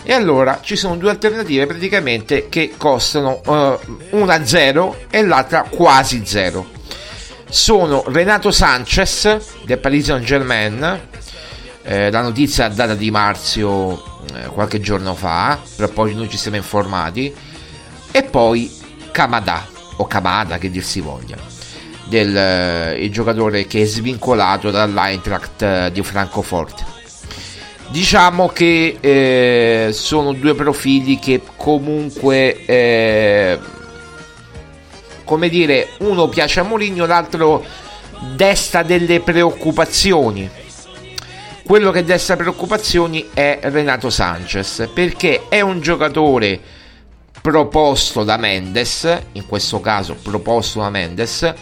E 0.04 0.12
allora 0.12 0.60
ci 0.62 0.76
sono 0.76 0.98
due 0.98 1.10
alternative 1.10 1.68
praticamente 1.68 2.50
che 2.50 2.74
costano 2.76 3.40
uh, 3.46 3.80
una 4.18 4.46
0 4.46 5.06
e 5.10 5.24
l'altra 5.24 5.62
quasi 5.70 6.24
0. 6.26 6.68
Sono 7.48 8.04
Renato 8.08 8.52
Sanchez 8.52 9.64
del 9.64 9.78
Paris 9.78 10.08
Saint 10.08 10.26
Germain, 10.26 11.02
eh, 11.84 12.12
la 12.12 12.22
notizia 12.22 12.68
data 12.68 12.94
di 12.94 13.10
Marzio 13.10 14.26
eh, 14.34 14.48
qualche 14.48 14.82
giorno 14.82 15.16
fa, 15.16 15.58
però 15.78 15.88
poi 15.88 16.14
noi 16.14 16.30
ci 16.30 16.36
siamo 16.36 16.58
informati, 16.58 17.34
e 18.12 18.24
poi 18.24 18.70
Kamada 19.12 19.66
o 19.96 20.08
Kamada 20.08 20.58
che 20.58 20.70
dir 20.70 20.84
si 20.84 21.00
voglia, 21.00 21.38
del, 22.08 22.36
eh, 22.36 23.04
il 23.04 23.12
giocatore 23.12 23.68
che 23.68 23.82
è 23.82 23.86
svincolato 23.86 24.72
dall'Eintracht 24.72 25.62
eh, 25.62 25.90
di 25.92 26.02
Francoforte. 26.04 26.96
Diciamo 27.90 28.50
che 28.50 28.98
eh, 29.00 29.90
sono 29.94 30.34
due 30.34 30.56
profili 30.56 31.20
che 31.20 31.42
comunque, 31.56 32.66
eh, 32.66 33.60
come 35.24 35.50
dire, 35.50 35.90
uno 36.00 36.28
piace 36.28 36.60
a 36.60 36.64
Mourinho, 36.64 37.06
l'altro 37.06 37.64
desta 38.36 38.84
delle 38.84 39.22
preoccupazioni. 39.22 40.50
Quello 41.64 41.92
che 41.92 42.04
desta 42.04 42.36
preoccupazioni 42.36 43.30
è 43.34 43.60
Renato 43.64 44.10
Sanchez, 44.10 44.90
perché 44.94 45.46
è 45.50 45.62
un 45.62 45.82
giocatore 45.82 46.60
proposto 47.42 48.24
da 48.24 48.38
Mendes, 48.38 49.22
in 49.34 49.46
questo 49.48 49.80
caso 49.80 50.16
proposto 50.22 50.80
da 50.80 50.90
Mendes, 50.90 51.54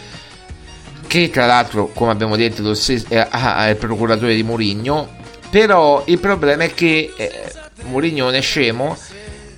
che 1.08 1.30
tra 1.30 1.46
l'altro, 1.46 1.88
come 1.94 2.12
abbiamo 2.12 2.36
detto, 2.36 2.62
lo 2.62 2.74
stesso, 2.74 3.06
è, 3.10 3.28
è 3.28 3.70
il 3.70 3.76
procuratore 3.78 4.36
di 4.36 4.44
Mourinho. 4.44 5.24
Però 5.50 6.04
il 6.08 6.20
problema 6.20 6.64
è 6.64 6.74
che 6.74 7.14
eh, 7.16 7.32
Mourinho 7.84 8.30
è 8.30 8.42
scemo 8.42 8.98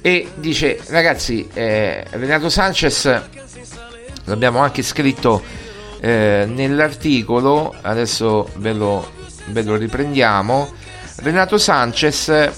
e 0.02 0.30
dice 0.36 0.80
ragazzi 0.88 1.48
eh, 1.54 2.06
Renato 2.12 2.50
Sanchez 2.50 3.22
l'abbiamo 4.26 4.60
anche 4.60 4.84
scritto 4.84 5.42
eh, 6.00 6.46
nell'articolo 6.48 7.74
adesso 7.82 8.50
ve 8.56 8.74
lo, 8.74 9.12
ve 9.48 9.64
lo 9.64 9.76
riprendiamo. 9.76 10.72
Renato 11.18 11.58
Sanchez 11.58 12.52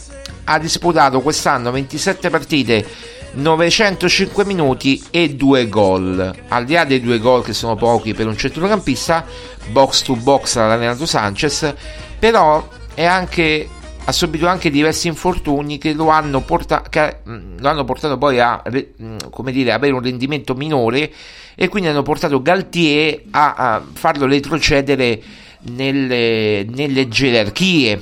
ha 0.44 0.60
disputato 0.60 1.22
quest'anno 1.22 1.72
27 1.72 2.30
partite 2.30 2.86
905 3.34 4.46
minuti 4.46 5.02
e 5.12 5.36
2 5.36 5.68
gol. 5.70 6.36
Al 6.48 6.66
di 6.66 6.74
là 6.74 6.86
dei 6.86 7.02
due 7.02 7.20
gol 7.20 7.44
che 7.44 7.54
sono 7.54 7.76
pochi 7.76 8.14
per 8.14 8.28
un 8.28 8.38
centrocampista, 8.38 9.26
box 9.72 10.02
to 10.04 10.16
box 10.16 10.56
ha 10.56 10.76
Renato 10.76 11.06
Sanchez, 11.06 11.74
però 12.18 12.68
anche, 12.96 13.68
ha 14.04 14.12
subito 14.12 14.48
anche 14.48 14.70
diversi 14.70 15.08
infortuni 15.08 15.78
che 15.78 15.94
lo 15.94 16.10
hanno, 16.10 16.42
porta, 16.42 16.82
che 16.90 17.20
lo 17.24 17.70
hanno 17.70 17.86
portato 17.86 18.18
poi 18.18 18.40
a 18.40 18.62
dire, 18.66 19.72
avere 19.72 19.94
un 19.94 20.02
rendimento 20.02 20.54
minore 20.56 21.12
e 21.56 21.68
quindi 21.68 21.90
hanno 21.90 22.04
portato 22.04 22.42
Galtier 22.42 23.22
a, 23.32 23.54
a 23.54 23.84
farlo 23.94 24.26
retrocedere 24.26 25.22
nelle, 25.62 26.66
nelle 26.70 27.08
gerarchie 27.08 28.02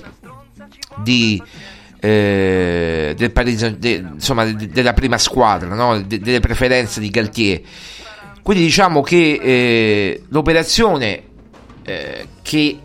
di, 1.04 1.42
eh, 2.00 3.14
del 3.18 3.32
Paris, 3.32 3.66
de, 3.78 4.06
insomma, 4.14 4.46
de, 4.46 4.68
della 4.68 4.94
prima 4.94 5.18
squadra, 5.18 5.74
no? 5.74 6.02
de, 6.02 6.20
delle 6.20 6.40
preferenze 6.40 7.00
di 7.00 7.10
Galtier. 7.10 7.62
Quindi 8.42 8.64
diciamo 8.64 9.02
che 9.02 9.40
eh, 9.42 10.24
l'operazione 10.30 11.24
eh, 11.84 12.28
che 12.42 12.80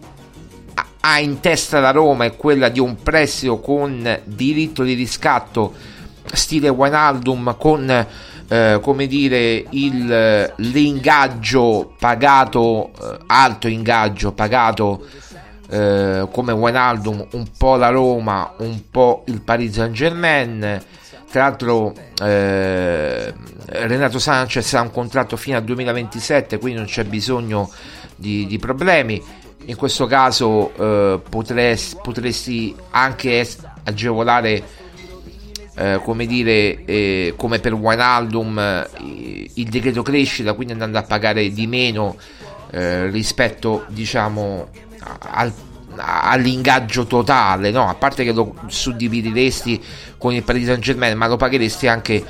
ha 1.04 1.18
in 1.20 1.40
testa 1.40 1.80
la 1.80 1.90
Roma 1.90 2.24
è 2.24 2.36
quella 2.36 2.68
di 2.68 2.80
un 2.80 2.96
prestito 3.02 3.58
con 3.60 4.20
diritto 4.24 4.82
di 4.82 4.94
riscatto 4.94 5.74
stile 6.32 6.68
Wijnaldum 6.68 7.56
con 7.58 8.06
eh, 8.48 8.78
come 8.80 9.06
dire 9.06 9.64
il, 9.70 10.52
l'ingaggio 10.56 11.94
pagato 11.98 12.90
eh, 13.00 13.18
alto 13.26 13.66
ingaggio 13.66 14.32
pagato 14.32 15.06
eh, 15.72 16.28
come 16.30 16.52
Wijnaldum 16.52 17.26
un 17.32 17.46
po' 17.56 17.76
la 17.76 17.88
Roma 17.88 18.52
un 18.58 18.90
po' 18.90 19.24
il 19.26 19.40
Paris 19.40 19.72
Saint 19.72 19.94
Germain 19.94 20.82
tra 21.30 21.44
l'altro 21.44 21.94
eh, 22.22 23.32
Renato 23.64 24.18
Sanchez 24.18 24.74
ha 24.74 24.82
un 24.82 24.90
contratto 24.90 25.38
fino 25.38 25.56
al 25.56 25.64
2027 25.64 26.58
quindi 26.58 26.78
non 26.78 26.86
c'è 26.86 27.04
bisogno 27.04 27.70
di, 28.14 28.46
di 28.46 28.58
problemi. 28.58 29.22
In 29.64 29.76
questo 29.76 30.06
caso 30.06 30.74
eh, 30.74 31.20
potresti, 31.26 31.96
potresti, 32.02 32.74
anche 32.90 33.48
agevolare 33.84 34.62
eh, 35.74 36.00
come 36.04 36.26
dire 36.26 36.84
eh, 36.84 37.34
come 37.34 37.60
per 37.60 37.72
Wijnaldum 37.72 38.58
eh, 38.58 39.50
il 39.54 39.68
decreto 39.70 40.02
crescita 40.02 40.52
quindi 40.52 40.74
andando 40.74 40.98
a 40.98 41.02
pagare 41.02 41.50
di 41.50 41.66
meno 41.66 42.16
eh, 42.72 43.08
rispetto 43.08 43.86
diciamo 43.88 44.68
al, 45.18 45.52
all'ingaggio 45.96 47.06
totale 47.06 47.70
no? 47.70 47.88
a 47.88 47.94
parte 47.94 48.24
che 48.24 48.32
lo 48.32 48.54
suddivideresti 48.66 49.82
con 50.18 50.32
il 50.32 50.42
Paris 50.42 50.66
Saint 50.66 50.80
Germain 50.80 51.16
ma 51.16 51.26
lo 51.26 51.36
pagheresti 51.36 51.86
anche 51.86 52.24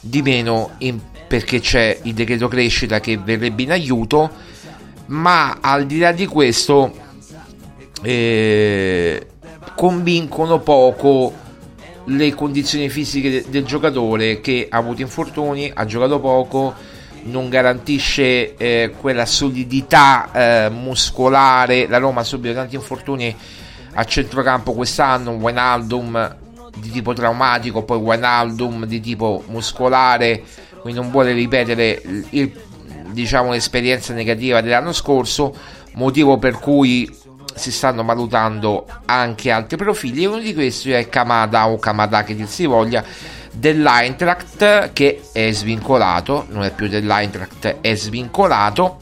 di 0.00 0.22
meno 0.22 0.72
in, 0.78 0.98
perché 1.26 1.60
c'è 1.60 1.98
il 2.02 2.14
decreto 2.14 2.48
crescita 2.48 3.00
che 3.00 3.18
verrebbe 3.18 3.62
in 3.62 3.72
aiuto 3.72 4.30
ma 5.06 5.58
al 5.60 5.86
di 5.86 5.98
là 5.98 6.12
di 6.12 6.26
questo 6.26 6.94
eh, 8.02 9.26
convincono 9.74 10.60
poco 10.60 11.40
le 12.06 12.34
condizioni 12.34 12.88
fisiche 12.88 13.30
de- 13.30 13.44
del 13.48 13.64
giocatore 13.64 14.40
che 14.40 14.66
ha 14.68 14.76
avuto 14.76 15.02
infortuni, 15.02 15.70
ha 15.72 15.84
giocato 15.84 16.18
poco, 16.20 16.74
non 17.24 17.48
garantisce 17.48 18.56
eh, 18.56 18.94
quella 18.98 19.26
solidità 19.26 20.30
eh, 20.32 20.70
muscolare. 20.70 21.86
La 21.86 21.98
Roma 21.98 22.20
ha 22.20 22.24
subito 22.24 22.54
tanti 22.54 22.74
infortuni 22.74 23.34
a 23.94 24.04
centrocampo 24.04 24.72
quest'anno, 24.72 25.30
un 25.30 25.40
Wijnaldum 25.40 26.36
di 26.76 26.90
tipo 26.90 27.12
traumatico, 27.12 27.82
poi 27.82 27.98
Wijnaldum 27.98 28.86
di 28.86 29.00
tipo 29.00 29.44
muscolare, 29.48 30.42
quindi 30.80 31.00
non 31.00 31.10
vuole 31.10 31.32
ripetere 31.32 32.00
il 32.30 32.52
diciamo 33.12 33.52
l'esperienza 33.52 34.12
negativa 34.12 34.60
dell'anno 34.60 34.92
scorso, 34.92 35.54
motivo 35.94 36.38
per 36.38 36.58
cui 36.58 37.08
si 37.54 37.70
stanno 37.70 38.02
valutando 38.02 38.86
anche 39.04 39.50
altri 39.50 39.76
profili 39.76 40.22
e 40.22 40.26
uno 40.26 40.38
di 40.38 40.54
questi 40.54 40.90
è 40.92 41.08
Kamada 41.08 41.68
o 41.68 41.78
Kamada 41.78 42.24
che 42.24 42.34
dir 42.34 42.48
si 42.48 42.64
voglia 42.64 43.04
dell'Eintracht 43.52 44.92
che 44.92 45.20
è 45.32 45.52
svincolato, 45.52 46.46
non 46.48 46.64
è 46.64 46.72
più 46.72 46.88
dell'Eintracht, 46.88 47.76
è 47.80 47.94
svincolato. 47.94 48.98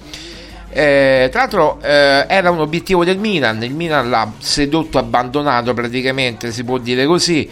Eh, 0.72 1.28
tra 1.30 1.40
l'altro 1.40 1.80
eh, 1.82 2.26
era 2.28 2.50
un 2.50 2.60
obiettivo 2.60 3.04
del 3.04 3.18
Milan, 3.18 3.62
il 3.62 3.74
Milan 3.74 4.10
l'ha 4.10 4.30
sedotto, 4.38 4.98
abbandonato 4.98 5.72
praticamente, 5.74 6.52
si 6.52 6.64
può 6.64 6.78
dire 6.78 7.06
così. 7.06 7.48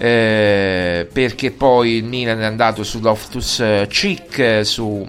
Eh, 0.00 1.08
perché 1.12 1.50
poi 1.50 1.96
il 1.96 2.04
Milan 2.04 2.40
è 2.40 2.44
andato 2.44 2.84
su 2.84 3.00
Loftus 3.00 3.62
Cheek, 3.88 4.60
su 4.64 5.04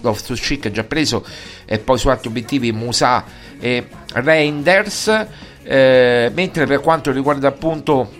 Loftus 0.00 0.38
Cheek 0.38 0.70
già 0.70 0.84
preso 0.84 1.24
e 1.64 1.78
poi 1.78 1.96
su 1.96 2.08
altri 2.08 2.28
obiettivi 2.28 2.72
Musa 2.72 3.24
e 3.58 3.86
Reinders 4.12 5.26
eh, 5.62 6.30
mentre 6.34 6.66
per 6.66 6.80
quanto 6.80 7.10
riguarda 7.10 7.48
appunto 7.48 8.10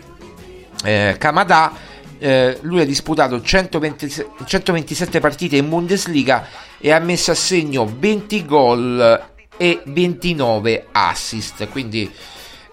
eh, 0.84 1.16
Kamada 1.18 1.72
eh, 2.18 2.58
lui 2.62 2.80
ha 2.80 2.84
disputato 2.84 3.40
120, 3.40 4.26
127 4.44 5.20
partite 5.20 5.56
in 5.56 5.68
Bundesliga 5.68 6.46
e 6.78 6.90
ha 6.90 6.98
messo 6.98 7.30
a 7.30 7.34
segno 7.34 7.90
20 7.98 8.44
gol 8.44 9.22
e 9.56 9.82
29 9.84 10.86
assist. 10.92 11.68
Quindi 11.68 12.10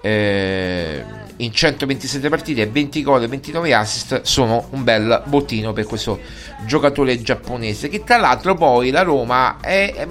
eh, 0.01 1.03
in 1.37 1.51
127 1.51 2.29
partite 2.29 2.67
20 2.67 3.03
gol 3.03 3.23
e 3.23 3.27
29 3.27 3.73
assist 3.73 4.21
sono 4.21 4.67
un 4.71 4.83
bel 4.83 5.23
bottino 5.25 5.73
per 5.73 5.85
questo 5.85 6.19
giocatore 6.65 7.19
giapponese 7.21 7.89
che 7.89 8.03
tra 8.03 8.17
l'altro 8.17 8.53
poi 8.53 8.91
la 8.91 9.01
Roma 9.01 9.57
è, 9.59 9.93
è, 9.95 10.07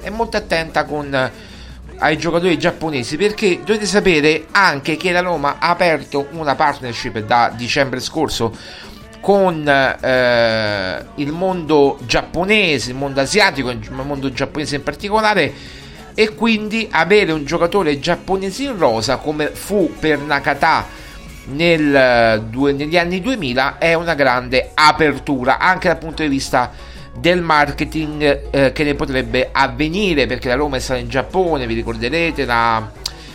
è 0.00 0.10
molto 0.10 0.36
attenta 0.36 0.84
con 0.84 1.30
ai 1.98 2.16
giocatori 2.18 2.58
giapponesi 2.58 3.16
perché 3.16 3.60
dovete 3.64 3.86
sapere 3.86 4.46
anche 4.52 4.96
che 4.96 5.12
la 5.12 5.20
Roma 5.20 5.56
ha 5.58 5.70
aperto 5.70 6.28
una 6.32 6.54
partnership 6.54 7.18
da 7.20 7.52
dicembre 7.54 8.00
scorso 8.00 8.56
con 9.20 9.68
eh, 9.68 11.04
il 11.16 11.32
mondo 11.32 11.98
giapponese, 12.06 12.90
il 12.90 12.96
mondo 12.96 13.20
asiatico, 13.20 13.70
il 13.70 13.90
mondo 13.90 14.32
giapponese 14.32 14.76
in 14.76 14.82
particolare 14.82 15.52
e 16.14 16.34
quindi 16.34 16.88
avere 16.90 17.32
un 17.32 17.44
giocatore 17.44 17.98
giapponese 17.98 18.64
in 18.64 18.78
rosa 18.78 19.16
come 19.16 19.48
fu 19.48 19.92
per 19.98 20.18
Nakata 20.20 20.86
nel, 21.46 21.94
eh, 21.94 22.42
due, 22.48 22.72
negli 22.72 22.96
anni 22.96 23.20
2000 23.20 23.78
è 23.78 23.94
una 23.94 24.14
grande 24.14 24.70
apertura 24.74 25.58
anche 25.58 25.88
dal 25.88 25.98
punto 25.98 26.22
di 26.22 26.28
vista 26.28 26.70
del 27.18 27.42
marketing 27.42 28.50
eh, 28.50 28.72
che 28.72 28.84
ne 28.84 28.94
potrebbe 28.94 29.48
avvenire 29.52 30.26
perché 30.26 30.48
la 30.48 30.54
Roma 30.54 30.76
è 30.76 30.80
stata 30.80 31.00
in 31.00 31.08
Giappone, 31.08 31.66
vi 31.66 31.74
ricorderete, 31.74 32.44
la, 32.44 32.76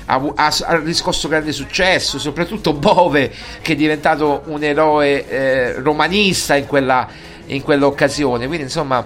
ha, 0.06 0.34
ha, 0.36 0.80
riscosso 0.84 1.28
grande 1.28 1.52
successo, 1.52 2.20
soprattutto 2.20 2.74
Bove 2.74 3.32
che 3.62 3.74
è 3.74 3.76
diventato 3.76 4.44
un 4.46 4.64
eroe 4.64 5.28
eh, 5.28 5.74
romanista 5.80 6.56
in, 6.56 6.66
quella, 6.66 7.08
in 7.48 7.62
quell'occasione. 7.62 8.48
Quindi 8.48 8.64
insomma 8.64 9.06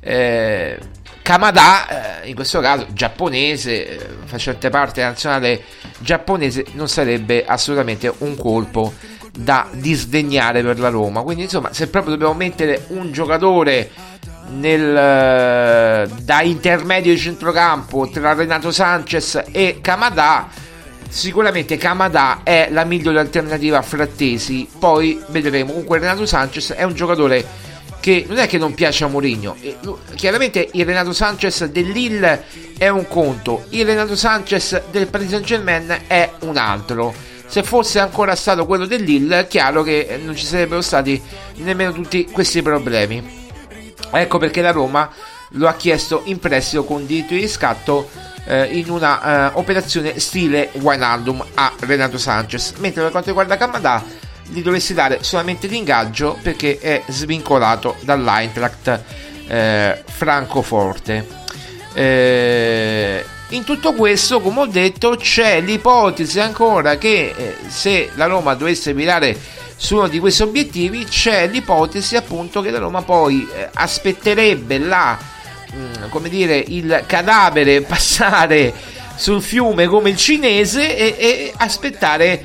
eh, 0.00 0.78
Kamada, 1.24 2.20
eh, 2.22 2.28
in 2.28 2.34
questo 2.34 2.60
caso 2.60 2.86
giapponese, 2.92 3.88
eh, 3.88 4.06
facente 4.26 4.68
parte 4.68 5.00
nazionale 5.00 5.62
giapponese, 5.98 6.66
non 6.72 6.86
sarebbe 6.86 7.46
assolutamente 7.46 8.12
un 8.18 8.36
colpo 8.36 8.92
da 9.36 9.68
disdegnare 9.72 10.62
per 10.62 10.78
la 10.78 10.88
Roma. 10.88 11.22
Quindi, 11.22 11.44
insomma, 11.44 11.72
se 11.72 11.88
proprio 11.88 12.12
dobbiamo 12.12 12.34
mettere 12.34 12.84
un 12.88 13.12
giocatore 13.12 13.90
nel, 14.50 14.96
eh, 14.96 16.08
da 16.22 16.42
intermedio 16.42 17.12
di 17.12 17.18
centrocampo 17.18 18.08
tra 18.10 18.34
Renato 18.34 18.70
Sanchez 18.70 19.44
e 19.50 19.78
Kamada, 19.80 20.48
sicuramente 21.08 21.76
Kamada 21.76 22.40
è 22.42 22.68
la 22.70 22.84
migliore 22.84 23.18
alternativa 23.18 23.78
a 23.78 23.82
Frattesi. 23.82 24.68
Poi 24.78 25.20
vedremo. 25.28 25.70
Comunque, 25.70 25.98
Renato 25.98 26.26
Sanchez 26.26 26.72
è 26.72 26.82
un 26.84 26.94
giocatore 26.94 27.72
che 28.04 28.26
non 28.28 28.36
è 28.36 28.46
che 28.46 28.58
non 28.58 28.74
piace 28.74 29.04
a 29.04 29.06
Mourinho, 29.06 29.56
chiaramente 30.14 30.68
il 30.72 30.84
Renato 30.84 31.14
Sanchez 31.14 31.64
dell'Ill 31.64 32.42
è 32.76 32.88
un 32.88 33.08
conto, 33.08 33.64
il 33.70 33.86
Renato 33.86 34.14
Sanchez 34.14 34.82
del 34.90 35.06
Paris 35.06 35.30
Saint 35.30 35.46
Germain 35.46 36.00
è 36.06 36.30
un 36.40 36.58
altro. 36.58 37.14
Se 37.46 37.62
fosse 37.62 38.00
ancora 38.00 38.34
stato 38.34 38.66
quello 38.66 38.86
dell'Ill, 38.86 39.30
è 39.32 39.46
chiaro 39.46 39.82
che 39.82 40.20
non 40.22 40.34
ci 40.34 40.44
sarebbero 40.44 40.80
stati 40.80 41.20
nemmeno 41.56 41.92
tutti 41.92 42.24
questi 42.30 42.62
problemi. 42.62 43.42
Ecco 44.10 44.38
perché 44.38 44.60
la 44.60 44.72
Roma 44.72 45.10
lo 45.50 45.68
ha 45.68 45.74
chiesto 45.74 46.22
in 46.24 46.38
prestito 46.38 46.84
con 46.84 47.06
diritto 47.06 47.34
di 47.34 47.40
riscatto 47.40 48.08
eh, 48.46 48.64
in 48.66 48.90
una 48.90 49.50
eh, 49.50 49.50
operazione 49.54 50.18
stile 50.18 50.70
Wijnaldum 50.72 51.44
a 51.54 51.72
Renato 51.80 52.18
Sanchez, 52.18 52.74
mentre 52.78 53.02
per 53.02 53.10
quanto 53.10 53.28
riguarda 53.28 53.56
Kamada 53.56 54.02
gli 54.46 54.62
dovresti 54.62 54.94
dare 54.94 55.22
solamente 55.22 55.66
l'ingaggio 55.66 56.38
perché 56.42 56.78
è 56.78 57.02
svincolato 57.08 57.96
dall'Eintracht 58.00 59.00
eh, 59.48 60.02
Francoforte. 60.06 61.26
Eh, 61.94 63.24
in 63.50 63.64
tutto 63.64 63.92
questo, 63.92 64.40
come 64.40 64.60
ho 64.60 64.66
detto, 64.66 65.16
c'è 65.16 65.60
l'ipotesi 65.60 66.40
ancora 66.40 66.96
che 66.96 67.34
eh, 67.36 67.56
se 67.68 68.10
la 68.14 68.26
Roma 68.26 68.54
dovesse 68.54 68.94
virare 68.94 69.38
su 69.76 69.96
uno 69.96 70.08
di 70.08 70.18
questi 70.18 70.42
obiettivi, 70.42 71.04
c'è 71.04 71.46
l'ipotesi 71.46 72.16
appunto 72.16 72.60
che 72.62 72.70
la 72.70 72.78
Roma 72.78 73.02
poi 73.02 73.46
eh, 73.54 73.68
aspetterebbe 73.72 74.78
la, 74.78 75.18
mh, 75.72 75.76
mm, 75.76 76.08
come 76.08 76.28
dire, 76.28 76.56
il 76.56 77.04
cadavere 77.06 77.82
passare 77.86 78.72
sul 79.16 79.42
fiume 79.42 79.86
come 79.86 80.10
il 80.10 80.16
cinese 80.16 80.96
e, 80.96 81.16
e 81.18 81.52
aspettare 81.56 82.44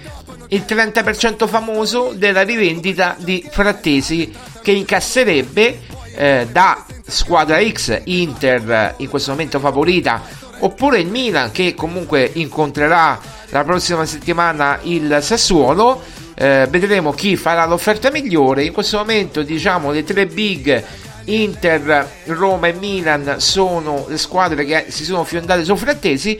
il 0.49 0.65
30% 0.67 1.47
famoso 1.47 2.11
della 2.13 2.41
rivendita 2.41 3.15
di 3.17 3.47
Frattesi 3.49 4.31
che 4.61 4.71
incasserebbe 4.71 5.79
eh, 6.15 6.47
da 6.51 6.85
squadra 7.05 7.59
X 7.67 8.01
Inter 8.05 8.95
in 8.97 9.09
questo 9.09 9.31
momento 9.31 9.59
favorita 9.59 10.21
oppure 10.59 10.99
il 10.99 11.07
Milan 11.07 11.51
che 11.51 11.73
comunque 11.73 12.29
incontrerà 12.33 13.19
la 13.49 13.63
prossima 13.63 14.05
settimana 14.05 14.79
il 14.83 15.19
Sassuolo. 15.21 16.01
Eh, 16.35 16.67
vedremo 16.69 17.11
chi 17.11 17.35
farà 17.35 17.65
l'offerta 17.65 18.11
migliore. 18.11 18.63
In 18.63 18.73
questo 18.73 18.97
momento 18.97 19.41
diciamo 19.43 19.91
le 19.91 20.03
tre 20.03 20.25
big 20.25 20.83
Inter, 21.25 22.09
Roma 22.25 22.67
e 22.67 22.73
Milan 22.73 23.35
sono 23.37 24.05
le 24.07 24.17
squadre 24.17 24.65
che 24.65 24.85
si 24.89 25.03
sono 25.03 25.23
fiondate 25.23 25.63
su 25.63 25.75
Frattesi. 25.75 26.39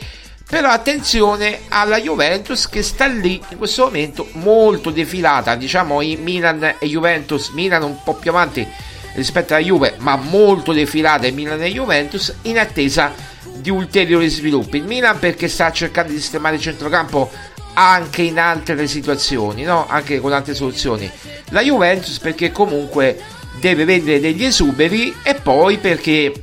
Però 0.50 0.68
attenzione 0.70 1.60
alla 1.68 2.00
Juventus 2.00 2.68
che 2.68 2.82
sta 2.82 3.06
lì 3.06 3.40
in 3.50 3.58
questo 3.60 3.84
momento 3.84 4.28
molto 4.32 4.90
defilata, 4.90 5.54
diciamo 5.54 6.02
i 6.02 6.18
Milan 6.20 6.76
e 6.80 6.88
Juventus, 6.88 7.50
Milan 7.50 7.84
un 7.84 8.02
po' 8.04 8.16
più 8.16 8.32
avanti 8.32 8.68
rispetto 9.14 9.54
alla 9.54 9.64
Juve, 9.64 9.94
ma 10.00 10.16
molto 10.16 10.72
defilata 10.72 11.30
Milan 11.30 11.62
e 11.62 11.72
Juventus 11.72 12.34
in 12.44 12.58
attesa 12.58 13.14
di 13.58 13.70
ulteriori 13.70 14.30
sviluppi. 14.30 14.78
Il 14.78 14.84
Milan 14.84 15.20
perché 15.20 15.48
sta 15.48 15.72
cercando 15.72 16.12
di 16.12 16.20
sistemare 16.20 16.56
il 16.56 16.62
centrocampo 16.62 17.30
anche 17.74 18.24
in 18.24 18.40
altre 18.40 18.88
situazioni, 18.88 19.64
no? 19.64 19.88
anche 19.88 20.20
con 20.20 20.34
altre 20.34 20.54
soluzioni. 20.54 21.10
La 21.50 21.62
Juventus 21.62 22.20
perché 22.20 22.52
comunque 22.52 23.20
deve 23.60 23.86
vendere 23.86 24.20
degli 24.20 24.44
esuberi 24.44 25.16
e 25.24 25.36
poi 25.36 25.78
perché 25.78 26.34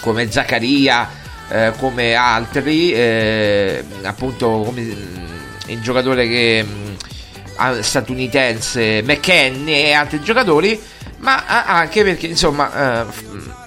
come 0.00 0.30
Zaccaria 0.30 1.22
eh, 1.48 1.72
come 1.78 2.14
altri, 2.14 2.92
eh, 2.92 3.84
appunto 4.02 4.62
come 4.64 4.80
mm, 4.80 5.26
il 5.66 5.80
giocatore 5.80 6.26
che, 6.26 6.64
mm, 6.66 7.78
statunitense 7.80 9.02
McKenny 9.02 9.72
e 9.72 9.92
altri 9.92 10.20
giocatori, 10.22 10.80
ma 11.18 11.44
anche 11.66 12.02
perché 12.02 12.26
insomma 12.26 13.02
eh, 13.02 13.04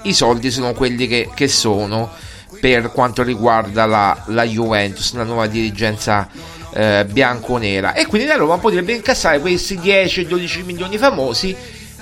i 0.04 0.14
soldi 0.14 0.52
sono 0.52 0.74
quelli 0.74 1.08
che, 1.08 1.30
che, 1.34 1.48
sono 1.48 2.12
per 2.60 2.92
quanto 2.92 3.24
riguarda 3.24 3.86
la, 3.86 4.24
la 4.28 4.44
Juventus, 4.44 5.14
la 5.14 5.24
nuova 5.24 5.48
dirigenza 5.48 6.28
eh, 6.74 7.06
bianco-nera 7.10 7.94
e 7.94 8.06
quindi 8.06 8.28
la 8.28 8.36
Roma 8.36 8.58
potrebbe 8.58 8.94
incassare 8.94 9.40
questi 9.40 9.78
10-12 9.78 10.64
milioni 10.64 10.98
famosi 10.98 11.56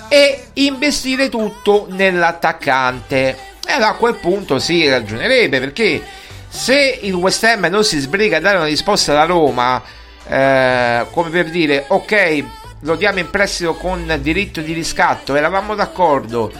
e 0.07 0.43
investire 0.53 1.29
tutto 1.29 1.87
nell'attaccante 1.89 3.37
e 3.65 3.71
allora 3.71 3.91
a 3.91 3.95
quel 3.95 4.15
punto 4.15 4.59
si 4.59 4.87
ragionerebbe 4.87 5.59
perché 5.59 6.01
se 6.47 6.99
il 7.01 7.13
West 7.13 7.43
Ham 7.43 7.65
non 7.65 7.83
si 7.83 7.99
sbriga 7.99 8.37
a 8.37 8.39
dare 8.39 8.57
una 8.57 8.65
risposta 8.65 9.11
alla 9.11 9.25
Roma, 9.25 9.81
eh, 10.27 11.05
come 11.11 11.29
per 11.29 11.49
dire 11.49 11.85
ok, 11.87 12.43
lo 12.81 12.95
diamo 12.95 13.19
in 13.19 13.29
prestito 13.29 13.73
con 13.75 14.17
diritto 14.21 14.61
di 14.61 14.73
riscatto, 14.73 15.35
eravamo 15.35 15.75
d'accordo. 15.75 16.51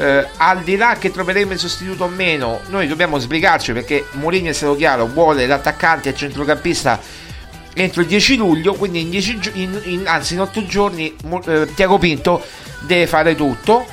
Eh, 0.00 0.26
al 0.38 0.62
di 0.62 0.76
là 0.76 0.96
che 0.98 1.10
troveremo 1.10 1.52
il 1.52 1.58
sostituto 1.58 2.04
o 2.04 2.08
meno, 2.08 2.60
noi 2.68 2.86
dobbiamo 2.86 3.18
sbrigarci 3.18 3.72
perché 3.72 4.06
Mourinho 4.12 4.48
è 4.48 4.52
stato 4.52 4.74
chiaro, 4.74 5.06
vuole 5.06 5.46
l'attaccante 5.46 6.08
il 6.08 6.16
centrocampista 6.16 6.98
entro 7.74 8.00
il 8.00 8.06
10 8.06 8.36
luglio, 8.36 8.74
quindi 8.74 9.02
in 9.02 9.10
10 9.10 9.40
in, 9.54 9.80
in, 9.84 10.02
anzi 10.06 10.34
in 10.34 10.40
8 10.40 10.66
giorni 10.66 11.14
eh, 11.46 11.68
Tiago 11.74 11.98
Pinto 11.98 12.42
deve 12.80 13.06
fare 13.06 13.34
tutto 13.34 13.86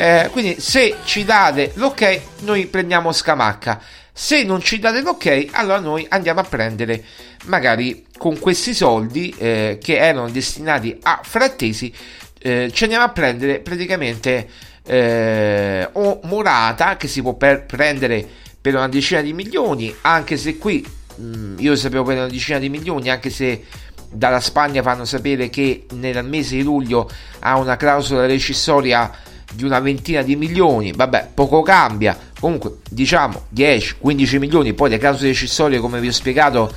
eh, 0.00 0.28
quindi 0.30 0.60
se 0.60 0.98
ci 1.02 1.24
date 1.24 1.72
l'ok, 1.74 2.20
noi 2.42 2.66
prendiamo 2.66 3.10
Scamacca. 3.10 3.80
Se 4.12 4.44
non 4.44 4.60
ci 4.60 4.78
date 4.78 5.00
l'ok, 5.00 5.48
allora 5.50 5.80
noi 5.80 6.06
andiamo 6.08 6.38
a 6.38 6.44
prendere 6.44 7.02
magari 7.46 8.06
con 8.16 8.38
questi 8.38 8.74
soldi 8.74 9.34
eh, 9.36 9.78
che 9.82 9.96
erano 9.96 10.28
destinati 10.28 10.96
a 11.02 11.20
frattesi, 11.24 11.92
eh, 12.38 12.70
ci 12.72 12.84
andiamo 12.84 13.06
a 13.06 13.08
prendere 13.08 13.58
praticamente 13.58 14.48
eh, 14.88 15.86
o 15.92 16.20
Morata 16.22 16.96
che 16.96 17.08
si 17.08 17.20
può 17.20 17.34
per 17.34 17.66
prendere 17.66 18.26
per 18.60 18.74
una 18.74 18.88
decina 18.88 19.20
di 19.20 19.34
milioni, 19.34 19.94
anche 20.00 20.38
se 20.38 20.56
qui 20.56 20.84
mh, 21.16 21.22
mm, 21.22 21.56
io 21.58 21.76
sapevo 21.76 22.04
per 22.04 22.16
una 22.16 22.26
decina 22.26 22.58
di 22.58 22.70
milioni, 22.70 23.10
anche 23.10 23.28
se 23.28 23.64
dalla 24.10 24.40
Spagna 24.40 24.82
fanno 24.82 25.04
sapere 25.04 25.50
che 25.50 25.84
nel 25.92 26.24
mese 26.24 26.56
di 26.56 26.62
luglio 26.62 27.08
ha 27.40 27.58
una 27.58 27.76
clausola 27.76 28.24
rescissoria 28.24 29.12
di 29.52 29.64
una 29.64 29.80
ventina 29.80 30.22
di 30.22 30.36
milioni, 30.36 30.92
vabbè, 30.92 31.30
poco 31.34 31.62
cambia. 31.62 32.16
Comunque, 32.40 32.78
diciamo 32.88 33.46
10-15 33.54 34.38
milioni, 34.38 34.72
poi 34.72 34.90
le 34.90 34.98
cause 34.98 35.26
decisorie, 35.26 35.78
come 35.78 36.00
vi 36.00 36.08
ho 36.08 36.12
spiegato, 36.12 36.72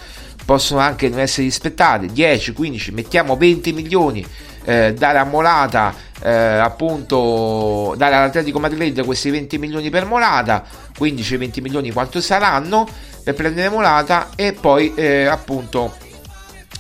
possono 0.45 0.79
anche 0.81 1.07
non 1.09 1.19
essere 1.19 1.43
rispettate. 1.43 2.07
10-15, 2.07 2.93
mettiamo 2.93 3.37
20 3.37 3.73
milioni, 3.73 4.25
eh, 4.65 4.93
dare 4.93 5.17
a 5.17 5.23
Molata, 5.23 5.93
eh, 6.23 6.29
appunto, 6.29 7.95
dare 7.97 8.15
all'Atletico 8.15 8.59
Madrid 8.59 9.03
questi 9.03 9.29
20 9.29 9.57
milioni 9.57 9.89
per 9.89 10.05
Molata, 10.05 10.63
15-20 10.97 11.61
milioni 11.61 11.91
quanto 11.91 12.21
saranno 12.21 12.87
per 13.23 13.33
prendere 13.33 13.69
Molata 13.69 14.29
e 14.35 14.53
poi 14.53 14.93
eh, 14.95 15.25
appunto 15.25 15.95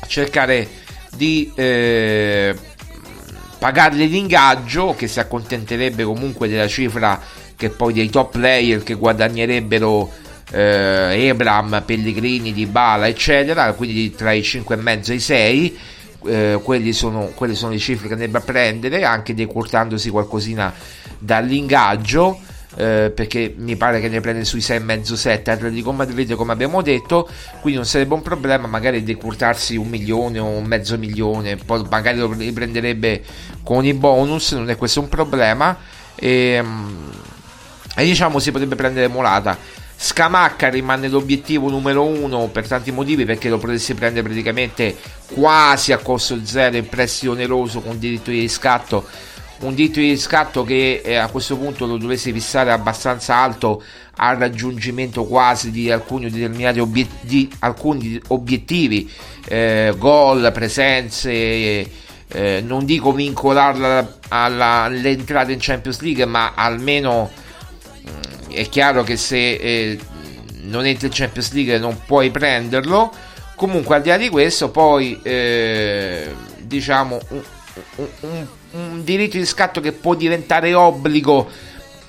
cercare 0.07 0.67
di 1.15 1.51
eh, 1.55 2.55
pagargli 3.57 4.07
l'ingaggio 4.07 4.95
che 4.95 5.07
si 5.07 5.19
accontenterebbe 5.19 6.03
comunque 6.03 6.47
della 6.47 6.67
cifra 6.67 7.19
che 7.55 7.69
poi 7.69 7.93
dei 7.93 8.09
top 8.09 8.31
player 8.31 8.81
che 8.81 8.95
guadagnerebbero 8.95 10.11
eh, 10.51 11.27
Ebram, 11.27 11.83
Pellegrini, 11.85 12.53
Di 12.53 12.65
Bala 12.65 13.07
eccetera 13.07 13.73
quindi 13.73 14.15
tra 14.15 14.31
i 14.31 14.41
5,5 14.41 15.11
e 15.11 15.13
i 15.13 15.19
6 15.19 15.79
eh, 16.25 16.91
sono, 16.91 17.31
quelle 17.35 17.55
sono 17.55 17.71
le 17.71 17.79
cifre 17.79 18.07
che 18.07 18.13
andrebbe 18.13 18.37
a 18.37 18.41
prendere 18.41 19.03
anche 19.03 19.33
decurtandosi 19.33 20.09
qualcosina 20.09 20.73
dall'ingaggio 21.17 22.39
eh, 22.75 23.11
perché 23.13 23.53
mi 23.57 23.75
pare 23.75 23.99
che 23.99 24.07
ne 24.07 24.21
prende 24.21 24.45
sui 24.45 24.59
6,5-7 24.59 25.49
Atletico 25.49 25.91
Madrid 25.91 26.33
come 26.35 26.53
abbiamo 26.53 26.81
detto. 26.81 27.27
Quindi 27.59 27.79
non 27.79 27.85
sarebbe 27.87 28.13
un 28.13 28.21
problema 28.21 28.67
magari 28.67 29.03
decurtarsi 29.03 29.75
un 29.75 29.89
milione 29.89 30.39
o 30.39 30.45
un 30.45 30.65
mezzo 30.65 30.97
milione. 30.97 31.57
Poi 31.57 31.85
magari 31.89 32.17
lo 32.17 32.31
riprenderebbe 32.31 33.23
con 33.63 33.85
i 33.85 33.93
bonus 33.93 34.53
non 34.53 34.69
è 34.69 34.77
questo 34.77 35.01
un 35.01 35.09
problema. 35.09 35.77
E, 36.15 36.63
e 37.95 38.03
diciamo 38.03 38.39
si 38.39 38.51
potrebbe 38.51 38.75
prendere 38.75 39.07
Molata 39.07 39.57
Scamacca 40.03 40.67
rimane 40.69 41.07
l'obiettivo 41.07 41.69
numero 41.69 42.03
uno 42.03 42.47
per 42.47 42.67
tanti 42.67 42.91
motivi 42.91 43.23
perché 43.23 43.49
lo 43.49 43.59
potresti 43.59 43.93
prendere 43.93 44.23
praticamente 44.23 44.97
quasi 45.31 45.91
a 45.91 45.99
costo 45.99 46.43
zero 46.43 46.75
in 46.75 46.89
prestito 46.89 47.33
oneroso 47.33 47.81
con 47.81 47.99
diritto 47.99 48.31
di 48.31 48.39
riscatto. 48.39 49.05
Un 49.59 49.75
diritto 49.75 49.99
di 49.99 50.09
riscatto 50.09 50.63
che 50.63 51.03
eh, 51.05 51.17
a 51.17 51.27
questo 51.27 51.55
punto 51.55 51.85
lo 51.85 51.97
dovesse 51.97 52.33
fissare 52.33 52.71
abbastanza 52.71 53.35
alto 53.35 53.83
al 54.15 54.37
raggiungimento 54.37 55.25
quasi 55.25 55.69
di 55.69 55.91
alcuni 55.91 56.31
determinati 56.31 56.79
obiet- 56.79 57.21
di 57.21 57.47
alcuni 57.59 58.19
obiettivi, 58.29 59.07
eh, 59.47 59.93
gol, 59.99 60.49
presenze, 60.51 61.29
eh, 62.27 62.63
non 62.65 62.85
dico 62.85 63.11
vincolarla 63.11 64.17
all'entrata 64.29 65.51
in 65.51 65.59
Champions 65.61 65.99
League, 65.99 66.25
ma 66.25 66.53
almeno 66.55 67.29
è 68.49 68.67
chiaro 68.69 69.03
che 69.03 69.17
se 69.17 69.53
eh, 69.53 69.99
non 70.63 70.85
entri 70.85 71.07
in 71.07 71.13
Champions 71.13 71.51
League 71.53 71.77
non 71.77 72.01
puoi 72.05 72.31
prenderlo. 72.31 73.11
Comunque 73.55 73.95
al 73.95 74.01
di 74.01 74.09
là 74.09 74.17
di 74.17 74.29
questo 74.29 74.69
poi 74.69 75.19
eh, 75.21 76.33
diciamo 76.59 77.19
un, 77.29 77.41
un, 78.21 78.47
un 78.71 79.03
diritto 79.03 79.37
di 79.37 79.45
scatto 79.45 79.81
che 79.81 79.91
può 79.91 80.15
diventare 80.15 80.73
obbligo 80.73 81.49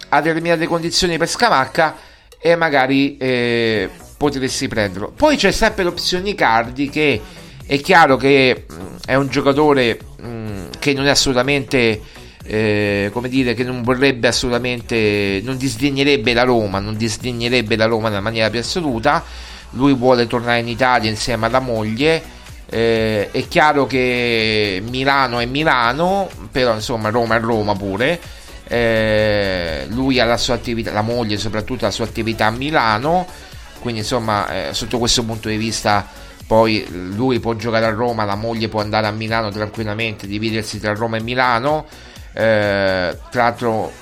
a 0.09 0.20
determinate 0.20 0.66
condizioni 0.66 1.18
per 1.18 1.28
Scamacca 1.28 1.96
e 2.38 2.57
magari 2.57 3.16
eh, 3.18 3.88
potresti 4.16 4.68
prenderlo. 4.68 5.12
Poi 5.14 5.37
c'è 5.37 5.50
sempre 5.50 5.85
l'opzione 5.85 6.31
Icardi 6.31 6.88
che 6.88 7.20
è 7.64 7.81
chiaro 7.81 8.16
che 8.16 8.64
mh, 8.68 8.74
mm, 8.74 8.96
è 9.07 9.14
un 9.14 9.28
giocatore 9.28 9.98
mh, 10.16 10.26
mm, 10.26 10.64
che 10.78 10.92
non 10.92 11.07
è 11.07 11.11
assolutamente 11.11 12.00
eh, 12.44 13.11
come 13.12 13.28
dire 13.28 13.55
che 13.55 13.64
non 13.64 13.83
vorrebbe 13.83 14.28
assolutamente 14.28 15.40
non 15.44 15.57
disdegnerebbe 15.57 16.33
la 16.33 16.42
Roma, 16.42 16.78
non 16.78 16.96
disdegnerebbe 16.96 17.76
la 17.76 17.87
Roma 17.87 18.09
nella 18.09 18.20
maniera 18.20 18.50
più 18.50 18.61
assoluta. 18.61 19.24
Lui 19.74 19.94
vuole 19.94 20.26
tornare 20.26 20.61
in 20.61 20.68
Italia 20.68 21.09
insieme 21.09 21.46
alla 21.46 21.61
moglie 21.61 22.40
eh, 22.74 23.31
è 23.31 23.48
chiaro 23.48 23.85
che 23.85 24.83
Milano 24.88 25.40
è 25.40 25.44
Milano, 25.44 26.26
però 26.50 26.72
insomma 26.72 27.11
Roma 27.11 27.37
è 27.37 27.40
Roma 27.40 27.76
pure. 27.76 28.18
Eh, 28.66 29.85
lui 29.90 30.18
ha 30.18 30.24
la 30.24 30.38
sua 30.38 30.55
attività, 30.55 30.90
la 30.90 31.02
moglie 31.02 31.37
soprattutto 31.37 31.85
la 31.85 31.90
sua 31.90 32.07
attività 32.07 32.46
a 32.46 32.50
Milano, 32.50 33.26
quindi 33.81 34.00
insomma 34.00 34.68
eh, 34.68 34.72
sotto 34.72 34.96
questo 34.96 35.22
punto 35.22 35.50
di 35.50 35.59
vista 35.59 36.09
poi 36.46 36.87
lui 37.14 37.40
può 37.40 37.55
giocare 37.57 37.85
a 37.85 37.90
Roma, 37.90 38.24
la 38.24 38.37
moglie 38.37 38.68
può 38.68 38.81
andare 38.81 39.07
a 39.07 39.11
Milano 39.11 39.50
tranquillamente, 39.50 40.26
dividersi 40.26 40.81
tra 40.81 40.94
Roma 40.94 41.18
e 41.18 41.22
Milano. 41.22 41.85
Eh, 42.32 43.18
tra 43.30 43.42
l'altro 43.42 43.92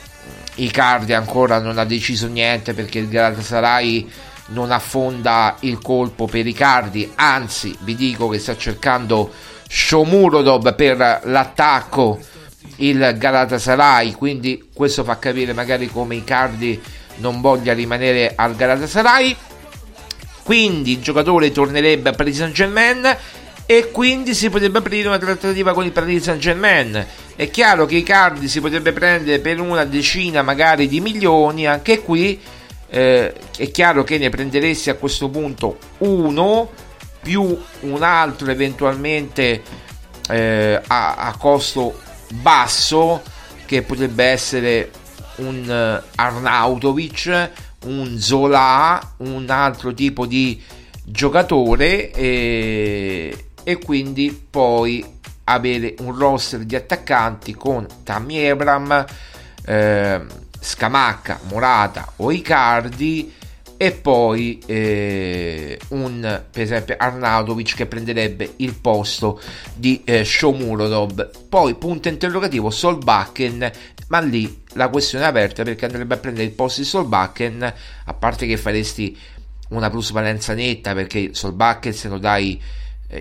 Icardi 0.57 1.13
ancora 1.13 1.59
non 1.59 1.79
ha 1.79 1.85
deciso 1.85 2.27
niente 2.27 2.75
perché 2.75 2.99
il 2.99 3.09
Galatasaray 3.09 4.11
non 4.49 4.71
affonda 4.71 5.57
il 5.61 5.79
colpo 5.79 6.27
per 6.27 6.47
Icardi, 6.47 7.11
anzi 7.15 7.77
vi 7.81 7.95
dico 7.95 8.29
che 8.29 8.39
sta 8.39 8.57
cercando 8.57 9.33
Shomurodov 9.69 10.75
per 10.75 11.21
l'attacco 11.25 12.19
il 12.77 13.15
Galatasaray, 13.17 14.13
quindi 14.13 14.71
questo 14.73 15.05
fa 15.05 15.19
capire 15.19 15.53
magari 15.53 15.89
come 15.89 16.17
Icardi 16.17 16.81
non 17.17 17.41
voglia 17.41 17.73
rimanere 17.73 18.33
al 18.35 18.57
Galatasaray. 18.57 19.37
Quindi 20.43 20.93
il 20.93 21.01
giocatore 21.01 21.53
tornerebbe 21.53 22.09
a 22.09 22.13
Paris 22.13 22.39
Saint 22.39 22.53
Germain 22.55 23.17
e 23.71 23.93
quindi 23.93 24.35
si 24.35 24.51
potrebbe 24.51 24.79
aprire 24.79 25.07
una 25.07 25.19
trattativa 25.19 25.73
con 25.73 25.85
il 25.85 25.93
Paris 25.93 26.25
Saint 26.25 26.41
Germain. 26.41 27.07
È 27.37 27.51
chiaro 27.51 27.87
che 27.87 27.95
Icardi 27.95 28.49
si 28.49 28.61
potrebbe 28.61 28.91
prendere 28.91 29.39
per 29.39 29.61
una 29.61 29.85
decina 29.85 30.43
magari 30.43 30.89
di 30.89 31.01
milioni, 31.01 31.69
anche 31.69 32.01
qui 32.01 32.41
eh, 32.89 33.33
è 33.57 33.71
chiaro 33.71 34.03
che 34.03 34.19
ne 34.19 34.29
prenderesti 34.29 34.91
a 34.91 34.97
questo 34.97 35.29
punto 35.29 35.79
uno 35.99 36.69
più 37.23 37.57
un 37.83 38.03
altro 38.03 38.51
eventualmente 38.51 39.63
eh, 40.29 40.81
a, 40.85 41.15
a, 41.15 41.37
costo 41.37 41.97
basso 42.33 43.23
che 43.67 43.83
potrebbe 43.83 44.25
essere 44.25 44.91
un 45.37 46.01
uh, 46.03 46.11
Arnautovic, 46.17 47.51
un 47.85 48.19
Zola, 48.19 49.15
un 49.19 49.49
altro 49.49 49.95
tipo 49.95 50.27
di 50.27 50.61
giocatore 51.05 52.11
e, 52.11 53.50
e 53.71 53.79
quindi 53.79 54.47
poi 54.51 55.05
avere 55.45 55.95
un 56.01 56.17
roster 56.17 56.61
di 56.61 56.75
attaccanti 56.75 57.55
con 57.55 57.87
Tammy 58.03 58.47
Abram 58.49 59.05
eh, 59.65 60.21
Scamacca, 60.59 61.41
Morata 61.49 62.13
o 62.17 62.33
Icardi 62.33 63.35
e 63.77 63.93
poi 63.93 64.61
eh, 64.67 65.79
un 65.89 66.43
per 66.51 66.63
esempio 66.63 66.97
Arnautovic 66.99 67.77
che 67.77 67.87
prenderebbe 67.87 68.55
il 68.57 68.75
posto 68.75 69.41
di 69.75 70.03
eh, 70.05 70.25
Shomurodov. 70.25 71.31
Poi 71.49 71.75
punto 71.77 72.09
interrogativo 72.09 72.71
Solbakken 72.71 73.71
ma 74.09 74.19
lì 74.19 74.63
la 74.75 74.89
questione 74.89 75.25
è 75.25 75.29
aperta 75.29 75.63
perché 75.63 75.85
andrebbe 75.85 76.15
a 76.15 76.19
prendere 76.19 76.45
il 76.45 76.53
posto 76.53 76.81
di 76.81 76.87
Solbakken 76.87 77.75
a 78.05 78.15
parte 78.15 78.47
che 78.47 78.57
faresti 78.57 79.17
una 79.69 79.89
plusvalenza 79.89 80.53
netta 80.55 80.93
perché 80.93 81.31
Solbakken 81.33 81.93
se 81.93 82.09
lo 82.09 82.19
dai 82.19 82.61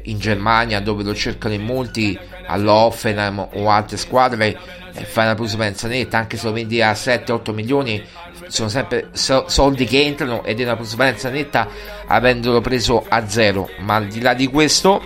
in 0.03 0.19
Germania 0.19 0.79
dove 0.79 1.03
lo 1.03 1.15
cercano 1.15 1.53
in 1.53 1.63
molti 1.63 2.17
all'Offenheim 2.45 3.47
o 3.53 3.69
altre 3.69 3.97
squadre 3.97 4.57
e 4.93 5.03
fai 5.05 5.25
una 5.25 5.35
plusvalenza 5.35 5.87
netta 5.87 6.17
anche 6.17 6.37
se 6.37 6.45
lo 6.47 6.53
vendi 6.53 6.81
a 6.81 6.91
7-8 6.91 7.53
milioni 7.53 8.03
sono 8.47 8.69
sempre 8.69 9.09
so- 9.11 9.45
soldi 9.47 9.85
che 9.85 10.03
entrano 10.03 10.43
ed 10.43 10.59
è 10.59 10.63
una 10.63 10.75
plusvalenza 10.75 11.29
netta 11.29 11.67
avendolo 12.07 12.61
preso 12.61 13.05
a 13.07 13.27
zero. 13.27 13.69
Ma 13.79 13.95
al 13.95 14.07
di 14.07 14.21
là 14.21 14.33
di 14.33 14.47
questo 14.47 15.01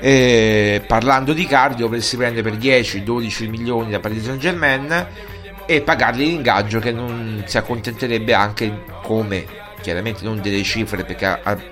eh, 0.00 0.82
parlando 0.86 1.32
di 1.32 1.46
cardio 1.46 2.00
si 2.00 2.16
prende 2.16 2.42
per 2.42 2.54
10-12 2.54 3.48
milioni 3.48 3.90
da 3.90 4.00
Paris 4.00 4.24
Saint 4.24 4.40
Germain 4.40 5.06
e 5.66 5.80
pagargli 5.80 6.24
l'ingaggio 6.24 6.78
che 6.78 6.92
non 6.92 7.42
si 7.46 7.56
accontenterebbe 7.56 8.34
anche 8.34 8.84
come 9.02 9.46
chiaramente 9.80 10.24
non 10.24 10.40
delle 10.40 10.62
cifre 10.62 11.04
perché 11.04 11.26
al, 11.26 11.62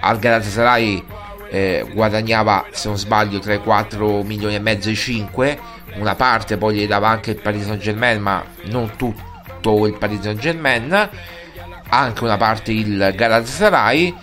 al 0.00 0.18
Galatasaray 0.18 1.04
eh, 1.50 1.86
guadagnava 1.92 2.66
se 2.70 2.88
non 2.88 2.98
sbaglio 2.98 3.38
tra 3.38 3.54
i 3.54 3.60
4 3.60 4.22
milioni 4.22 4.54
e 4.54 4.58
mezzo 4.58 4.88
e 4.88 4.92
i 4.92 4.96
5 4.96 5.58
una 5.96 6.14
parte 6.14 6.56
poi 6.56 6.76
gli 6.76 6.86
dava 6.86 7.08
anche 7.08 7.30
il 7.30 7.40
Paris 7.40 7.64
Saint 7.64 7.80
Germain 7.80 8.20
ma 8.20 8.44
non 8.64 8.92
tutto 8.96 9.86
il 9.86 9.96
Paris 9.96 10.20
Saint 10.20 10.38
Germain 10.38 11.08
anche 11.88 12.24
una 12.24 12.36
parte 12.36 12.72
il 12.72 13.12
Galatasaray. 13.14 14.14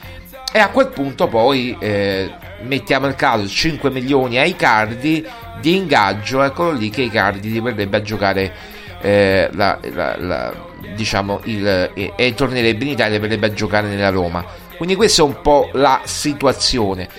E 0.51 0.59
a 0.59 0.69
quel 0.69 0.89
punto 0.89 1.27
poi 1.27 1.75
eh, 1.79 2.31
mettiamo 2.61 3.07
il 3.07 3.15
caso 3.15 3.47
5 3.47 3.89
milioni 3.89 4.37
ai 4.37 4.55
cardi 4.55 5.25
di 5.59 5.75
ingaggio. 5.75 6.43
Eccolo 6.43 6.71
lì 6.71 6.89
che 6.89 7.03
i 7.03 7.09
cardi 7.09 7.51
li 7.51 7.59
verrebbe 7.59 7.97
a 7.97 8.01
giocare 8.01 8.53
eh, 9.01 9.49
la, 9.53 9.79
la, 9.91 10.15
la, 10.17 10.53
diciamo 10.95 11.41
il, 11.45 11.91
e, 11.93 12.13
e 12.15 12.33
tornerebbe 12.35 12.83
in 12.83 12.91
Italia 12.91 13.17
e 13.17 13.19
verrebbe 13.19 13.47
a 13.47 13.53
giocare 13.53 13.87
nella 13.87 14.09
Roma 14.09 14.45
quindi 14.77 14.95
questa 14.95 15.21
è 15.21 15.25
un 15.25 15.41
po' 15.41 15.69
la 15.73 16.01
situazione. 16.03 17.09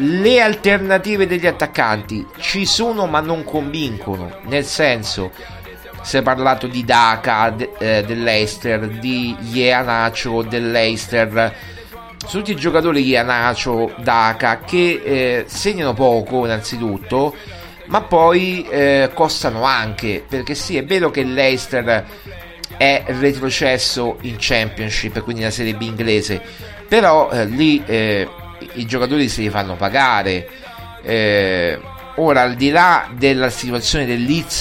Le 0.00 0.40
alternative 0.40 1.26
degli 1.26 1.46
attaccanti 1.46 2.24
ci 2.38 2.64
sono 2.66 3.06
ma 3.06 3.20
non 3.20 3.42
convincono, 3.42 4.38
nel 4.42 4.64
senso 4.64 5.32
si 6.02 6.16
è 6.16 6.22
parlato 6.22 6.66
di 6.66 6.84
Daka 6.84 7.50
de, 7.50 7.72
eh, 7.78 8.04
dell'Eister, 8.04 8.86
di 8.86 9.36
Ianacio 9.52 10.42
dell'Eister, 10.42 11.54
sono 12.24 12.42
tutti 12.42 12.52
i 12.52 12.60
giocatori 12.60 13.06
Ianacio, 13.06 13.92
Daka 13.96 14.60
che 14.60 15.00
eh, 15.02 15.44
segnano 15.48 15.94
poco 15.94 16.44
innanzitutto, 16.44 17.34
ma 17.86 18.02
poi 18.02 18.66
eh, 18.68 19.10
costano 19.14 19.62
anche, 19.62 20.24
perché 20.28 20.54
sì 20.54 20.76
è 20.76 20.84
vero 20.84 21.10
che 21.10 21.22
l'Eister 21.24 22.06
è 22.76 23.02
retrocesso 23.06 24.18
in 24.22 24.36
Championship, 24.38 25.22
quindi 25.22 25.42
la 25.42 25.50
Serie 25.50 25.74
B 25.74 25.82
inglese, 25.82 26.40
però 26.88 27.30
eh, 27.30 27.44
lì 27.44 27.82
eh, 27.86 28.28
i 28.74 28.86
giocatori 28.86 29.28
si 29.28 29.42
li 29.42 29.50
fanno 29.50 29.76
pagare. 29.76 30.48
Eh, 31.02 31.78
ora, 32.16 32.42
al 32.42 32.54
di 32.54 32.70
là 32.70 33.08
della 33.12 33.50
situazione 33.50 34.06
del 34.06 34.24
Leeds 34.24 34.60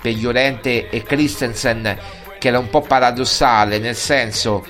per 0.00 0.12
Llorente 0.12 0.90
e 0.90 1.02
Christensen, 1.02 1.98
che 2.38 2.48
era 2.48 2.58
un 2.58 2.68
po' 2.68 2.82
paradossale, 2.82 3.78
nel 3.78 3.96
senso 3.96 4.64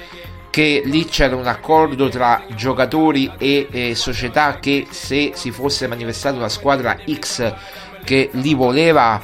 che 0.51 0.83
lì 0.85 1.05
c'era 1.05 1.37
un 1.37 1.47
accordo 1.47 2.09
tra 2.09 2.43
giocatori 2.55 3.31
e, 3.37 3.67
e 3.71 3.95
società 3.95 4.59
che 4.59 4.87
se 4.89 5.33
si 5.35 5.51
fosse 5.51 5.87
manifestata 5.87 6.37
una 6.37 6.49
squadra 6.49 6.97
X 7.13 7.55
che 8.05 8.31
li 8.33 8.55
voleva 8.55 9.21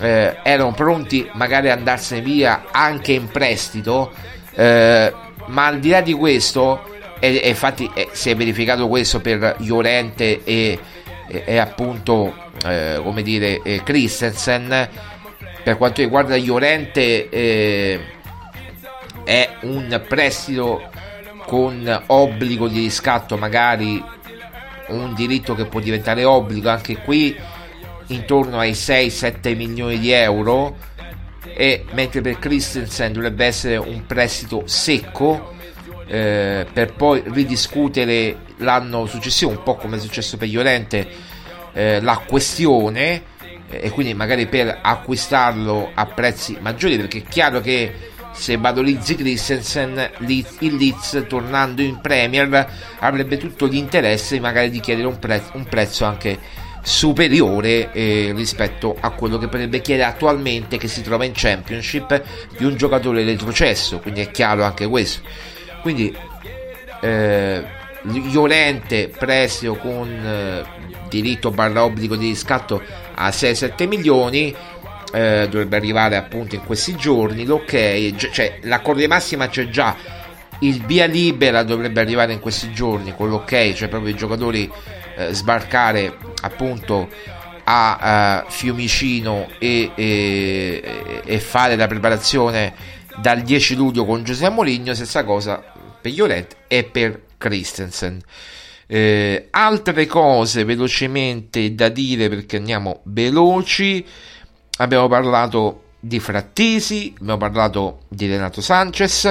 eh, 0.00 0.38
erano 0.42 0.72
pronti 0.72 1.28
magari 1.34 1.68
ad 1.68 1.76
andarsene 1.76 2.22
via 2.22 2.64
anche 2.70 3.12
in 3.12 3.28
prestito, 3.28 4.12
eh, 4.54 5.12
ma 5.46 5.66
al 5.66 5.78
di 5.78 5.90
là 5.90 6.00
di 6.00 6.12
questo, 6.12 6.82
e, 7.18 7.40
e 7.42 7.48
infatti 7.48 7.90
eh, 7.94 8.08
si 8.12 8.30
è 8.30 8.36
verificato 8.36 8.88
questo 8.88 9.20
per 9.20 9.56
Llorente 9.58 10.42
e, 10.44 10.78
e, 11.28 11.42
e 11.44 11.56
appunto 11.58 12.50
eh, 12.64 13.00
come 13.02 13.22
dire 13.22 13.60
Christensen, 13.84 14.88
per 15.62 15.76
quanto 15.76 16.00
riguarda 16.00 16.36
Llorente 16.36 17.28
è 19.24 19.50
un 19.60 20.02
prestito 20.08 20.90
con 21.46 22.02
obbligo 22.06 22.68
di 22.68 22.80
riscatto 22.80 23.36
magari 23.36 24.02
un 24.88 25.14
diritto 25.14 25.54
che 25.54 25.66
può 25.66 25.80
diventare 25.80 26.24
obbligo 26.24 26.68
anche 26.68 26.96
qui 26.98 27.36
intorno 28.08 28.58
ai 28.58 28.72
6-7 28.72 29.56
milioni 29.56 29.98
di 29.98 30.10
euro 30.10 30.76
e 31.44 31.84
mentre 31.92 32.20
per 32.20 32.38
Christensen 32.38 33.12
dovrebbe 33.12 33.44
essere 33.44 33.76
un 33.76 34.06
prestito 34.06 34.62
secco 34.66 35.54
eh, 36.06 36.66
per 36.72 36.94
poi 36.94 37.22
ridiscutere 37.26 38.38
l'anno 38.58 39.06
successivo 39.06 39.50
un 39.50 39.62
po' 39.62 39.76
come 39.76 39.96
è 39.96 40.00
successo 40.00 40.36
per 40.36 40.48
Llorente 40.48 41.08
eh, 41.72 42.00
la 42.00 42.22
questione 42.26 43.22
eh, 43.68 43.80
e 43.82 43.90
quindi 43.90 44.14
magari 44.14 44.46
per 44.46 44.78
acquistarlo 44.82 45.90
a 45.94 46.06
prezzi 46.06 46.58
maggiori 46.60 46.96
perché 46.96 47.18
è 47.18 47.22
chiaro 47.24 47.60
che 47.60 48.10
se 48.32 48.56
valorizzi 48.56 49.14
Christensen 49.14 50.10
il 50.20 50.46
Leeds 50.76 51.26
tornando 51.28 51.82
in 51.82 52.00
Premier 52.00 52.70
avrebbe 53.00 53.36
tutto 53.36 53.66
l'interesse 53.66 54.40
magari 54.40 54.70
di 54.70 54.80
chiedere 54.80 55.06
un, 55.06 55.18
pre- 55.18 55.42
un 55.52 55.64
prezzo 55.64 56.04
anche 56.04 56.38
superiore 56.82 57.92
eh, 57.92 58.32
rispetto 58.34 58.96
a 58.98 59.10
quello 59.10 59.38
che 59.38 59.46
potrebbe 59.46 59.80
chiedere 59.80 60.08
attualmente 60.08 60.78
che 60.78 60.88
si 60.88 61.00
trova 61.02 61.24
in 61.24 61.32
Championship 61.32 62.22
di 62.56 62.64
un 62.64 62.76
giocatore 62.76 63.24
retrocesso 63.24 64.00
quindi 64.00 64.20
è 64.20 64.30
chiaro 64.30 64.64
anche 64.64 64.86
questo. 64.86 65.20
Quindi 65.80 66.14
eh, 67.00 67.64
Llorente 68.02 69.08
prestito 69.16 69.76
con 69.76 70.08
eh, 70.08 70.64
diritto 71.08 71.50
barra 71.50 71.84
obbligo 71.84 72.16
di 72.16 72.28
riscatto 72.28 72.82
a 73.14 73.28
6-7 73.28 73.86
milioni 73.86 74.54
eh, 75.12 75.46
dovrebbe 75.48 75.76
arrivare 75.76 76.16
appunto 76.16 76.54
in 76.54 76.64
questi 76.64 76.96
giorni 76.96 77.44
l'ok 77.44 78.30
cioè 78.32 78.58
la 78.62 78.80
corda 78.80 79.06
massima 79.06 79.48
c'è 79.48 79.68
già 79.68 79.94
il 80.62 80.84
via 80.84 81.06
libera 81.06 81.62
dovrebbe 81.62 82.00
arrivare 82.00 82.32
in 82.32 82.40
questi 82.40 82.72
giorni 82.72 83.14
con 83.14 83.28
l'ok 83.28 83.72
cioè 83.74 83.88
proprio 83.88 84.12
i 84.12 84.16
giocatori 84.16 84.70
eh, 85.16 85.32
sbarcare 85.32 86.16
appunto 86.42 87.08
a 87.64 88.42
uh, 88.44 88.50
Fiumicino 88.50 89.48
e, 89.58 89.92
e, 89.94 91.22
e, 91.24 91.38
fare 91.38 91.76
la 91.76 91.86
preparazione 91.86 92.74
dal 93.20 93.42
10 93.42 93.76
luglio 93.76 94.04
con 94.04 94.24
Giuseppe 94.24 94.52
Moligno 94.52 94.94
stessa 94.94 95.22
cosa 95.24 95.62
per 96.00 96.12
Lloret 96.12 96.56
e 96.66 96.84
per 96.84 97.22
Christensen. 97.38 98.20
Eh, 98.86 99.48
altre 99.50 100.06
cose 100.06 100.64
velocemente 100.64 101.74
da 101.74 101.88
dire 101.88 102.28
perché 102.28 102.56
andiamo 102.56 103.00
veloci. 103.04 104.04
Abbiamo 104.78 105.08
parlato 105.08 105.82
di 106.04 106.18
Frattesi 106.18 107.14
abbiamo 107.20 107.38
parlato 107.38 108.00
di 108.08 108.26
Renato 108.26 108.60
Sanchez 108.60 109.24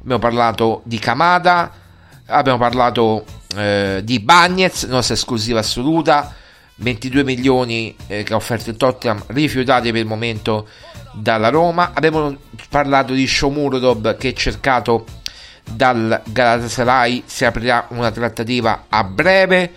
abbiamo 0.00 0.20
parlato 0.20 0.82
di 0.84 0.98
Camada 0.98 1.80
abbiamo 2.26 2.58
parlato 2.58 3.24
eh, 3.56 4.00
di 4.02 4.20
Bagnez, 4.20 4.84
nostra 4.84 5.14
esclusiva 5.14 5.60
assoluta, 5.60 6.34
22 6.76 7.24
milioni 7.24 7.94
eh, 8.06 8.22
che 8.22 8.32
ha 8.32 8.36
offerto 8.36 8.70
il 8.70 8.76
Tottenham, 8.76 9.22
rifiutati 9.28 9.90
per 9.90 10.00
il 10.00 10.06
momento 10.06 10.68
dalla 11.12 11.48
Roma. 11.48 11.92
Abbiamo 11.94 12.36
parlato 12.68 13.12
di 13.12 13.26
Shomurodov 13.26 14.16
che 14.16 14.30
è 14.30 14.32
cercato 14.32 15.06
dal 15.70 16.22
Galatasaray, 16.24 17.22
si 17.26 17.44
aprirà 17.44 17.86
una 17.90 18.10
trattativa 18.10 18.86
a 18.88 19.04
breve. 19.04 19.72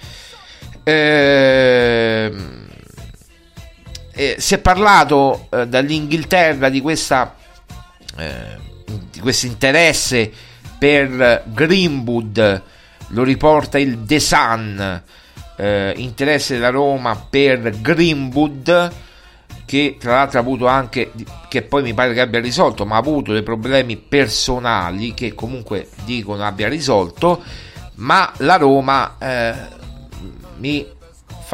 Eh, 4.18 4.38
si 4.40 4.54
è 4.54 4.60
parlato 4.60 5.48
eh, 5.52 5.68
dall'Inghilterra 5.68 6.70
di 6.70 6.80
questa 6.80 7.36
eh, 8.18 8.64
questo 9.20 9.46
interesse 9.46 10.32
per 10.78 11.44
Greenwood. 11.48 12.64
Lo 13.10 13.24
riporta 13.24 13.78
il 13.78 14.06
The 14.06 14.20
Sun, 14.20 15.04
eh, 15.58 15.94
interesse 15.98 16.56
della 16.56 16.70
Roma 16.70 17.16
per 17.16 17.82
Greenwood 17.82 18.94
che 19.66 19.98
tra 20.00 20.14
l'altro 20.14 20.38
ha 20.38 20.42
avuto 20.42 20.68
anche 20.68 21.12
che 21.48 21.64
poi 21.64 21.82
mi 21.82 21.96
pare 21.96 22.14
che 22.14 22.22
abbia 22.22 22.40
risolto 22.40 22.86
ma 22.86 22.96
ha 22.96 23.00
avuto 23.00 23.34
dei 23.34 23.42
problemi 23.42 23.98
personali 23.98 25.16
che 25.16 25.34
comunque 25.34 25.90
dicono 26.04 26.46
abbia 26.46 26.70
risolto. 26.70 27.44
Ma 27.96 28.32
la 28.38 28.58
Roma 28.58 29.16
eh, 29.18 29.54
mi 30.58 30.86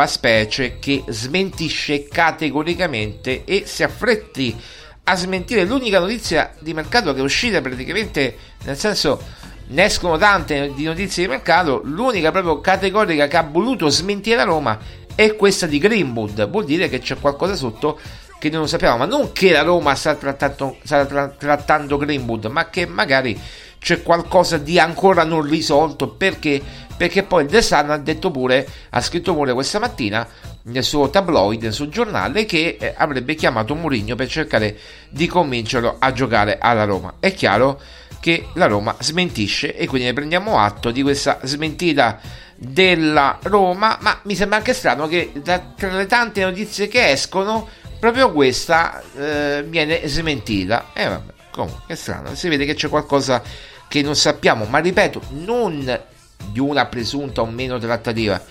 specie 0.07 0.79
che 0.79 1.03
smentisce 1.07 2.07
categoricamente 2.07 3.43
e 3.45 3.63
si 3.65 3.83
affretti 3.83 4.55
a 5.03 5.15
smentire. 5.15 5.65
L'unica 5.65 5.99
notizia 5.99 6.53
di 6.59 6.73
mercato 6.73 7.13
che 7.13 7.19
è 7.19 7.23
uscita 7.23 7.61
praticamente 7.61 8.35
nel 8.63 8.77
senso 8.77 9.39
ne 9.67 9.85
escono 9.85 10.17
tante 10.17 10.73
di 10.75 10.83
notizie 10.83 11.23
di 11.23 11.29
mercato, 11.29 11.81
l'unica 11.83 12.31
proprio 12.31 12.59
categorica 12.59 13.27
che 13.27 13.37
ha 13.37 13.47
voluto 13.49 13.87
smentire 13.87 14.35
la 14.35 14.43
Roma 14.43 14.77
è 15.15 15.35
questa 15.35 15.65
di 15.65 15.77
Greenwood, 15.77 16.49
vuol 16.49 16.65
dire 16.65 16.89
che 16.89 16.99
c'è 16.99 17.17
qualcosa 17.19 17.55
sotto 17.55 17.99
che 18.39 18.49
non 18.49 18.67
sappiamo, 18.67 18.97
ma 18.97 19.05
non 19.05 19.31
che 19.31 19.51
la 19.51 19.61
Roma 19.61 19.93
sta 19.95 20.15
trattando, 20.15 20.77
sta 20.83 21.05
tra, 21.05 21.27
trattando 21.29 21.97
Greenwood, 21.97 22.45
ma 22.45 22.69
che 22.69 22.87
magari 22.87 23.39
c'è 23.77 24.01
qualcosa 24.01 24.57
di 24.57 24.79
ancora 24.79 25.23
non 25.23 25.41
risolto 25.43 26.09
perché, 26.09 26.61
perché 27.01 27.23
poi 27.23 27.45
il 27.45 27.49
The 27.49 27.63
Sun 27.63 27.89
ha 27.89 27.97
detto 27.97 28.29
pure, 28.29 28.67
ha 28.91 29.01
scritto 29.01 29.33
pure 29.33 29.53
questa 29.53 29.79
mattina 29.79 30.27
nel 30.65 30.83
suo 30.83 31.09
tabloid, 31.09 31.63
nel 31.63 31.73
suo 31.73 31.89
giornale, 31.89 32.45
che 32.45 32.77
eh, 32.79 32.93
avrebbe 32.95 33.33
chiamato 33.33 33.73
Mourinho 33.73 34.13
per 34.13 34.27
cercare 34.27 34.77
di 35.09 35.25
convincerlo 35.25 35.95
a 35.97 36.13
giocare 36.13 36.59
alla 36.59 36.83
Roma. 36.83 37.15
È 37.19 37.33
chiaro 37.33 37.81
che 38.19 38.49
la 38.53 38.67
Roma 38.67 38.95
smentisce 38.99 39.75
e 39.75 39.87
quindi 39.87 40.09
ne 40.09 40.13
prendiamo 40.13 40.59
atto 40.59 40.91
di 40.91 41.01
questa 41.01 41.39
smentita 41.41 42.19
della 42.55 43.39
Roma, 43.41 43.97
ma 44.01 44.19
mi 44.25 44.35
sembra 44.35 44.57
anche 44.57 44.75
strano 44.75 45.07
che 45.07 45.31
da, 45.41 45.59
tra 45.75 45.91
le 45.91 46.05
tante 46.05 46.43
notizie 46.43 46.87
che 46.87 47.09
escono 47.09 47.67
proprio 47.99 48.31
questa 48.31 49.01
eh, 49.17 49.65
viene 49.67 50.07
smentita. 50.07 50.91
E 50.93 51.01
eh, 51.01 51.07
vabbè, 51.07 51.33
comunque 51.49 51.81
è 51.87 51.95
strano, 51.95 52.35
si 52.35 52.47
vede 52.47 52.65
che 52.65 52.75
c'è 52.75 52.89
qualcosa 52.89 53.41
che 53.87 54.03
non 54.03 54.15
sappiamo, 54.15 54.65
ma 54.65 54.77
ripeto, 54.77 55.21
non 55.29 56.09
di 56.51 56.59
una 56.59 56.85
presunta 56.85 57.41
o 57.41 57.45
meno 57.45 57.77
trattativa, 57.77 58.41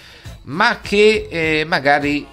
ma 0.44 0.80
che 0.80 1.28
eh, 1.30 1.64
magari 1.66 2.26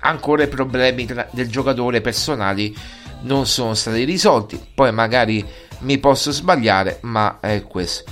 ancora 0.00 0.44
i 0.44 0.48
problemi 0.48 1.06
tra, 1.06 1.26
del 1.30 1.48
giocatore 1.48 2.00
personali 2.00 2.74
non 3.22 3.46
sono 3.46 3.74
stati 3.74 4.04
risolti. 4.04 4.60
Poi 4.74 4.92
magari 4.92 5.44
mi 5.80 5.98
posso 5.98 6.30
sbagliare, 6.30 6.98
ma 7.02 7.38
è 7.40 7.62
questo. 7.62 8.10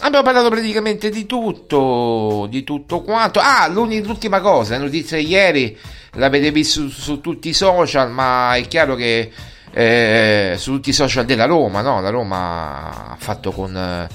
Abbiamo 0.00 0.24
parlato 0.24 0.48
praticamente 0.48 1.10
di 1.10 1.26
tutto, 1.26 2.46
di 2.48 2.62
tutto 2.62 3.02
quanto. 3.02 3.40
Ah, 3.40 3.66
l'ultima 3.66 4.40
cosa, 4.40 4.78
notizia 4.78 5.16
di 5.16 5.26
ieri 5.26 5.76
l'avete 6.12 6.52
visto 6.52 6.88
su, 6.88 6.88
su, 6.88 7.20
tutti 7.20 7.48
i 7.48 7.52
social, 7.52 8.10
ma 8.10 8.54
è 8.54 8.66
chiaro 8.68 8.94
che 8.94 9.32
eh, 9.72 10.54
su 10.56 10.72
tutti 10.72 10.90
i 10.90 10.92
social 10.92 11.24
della 11.24 11.46
Roma, 11.46 11.80
no? 11.80 12.00
La 12.00 12.10
Roma 12.10 13.10
ha 13.10 13.16
fatto 13.18 13.50
con, 13.50 14.08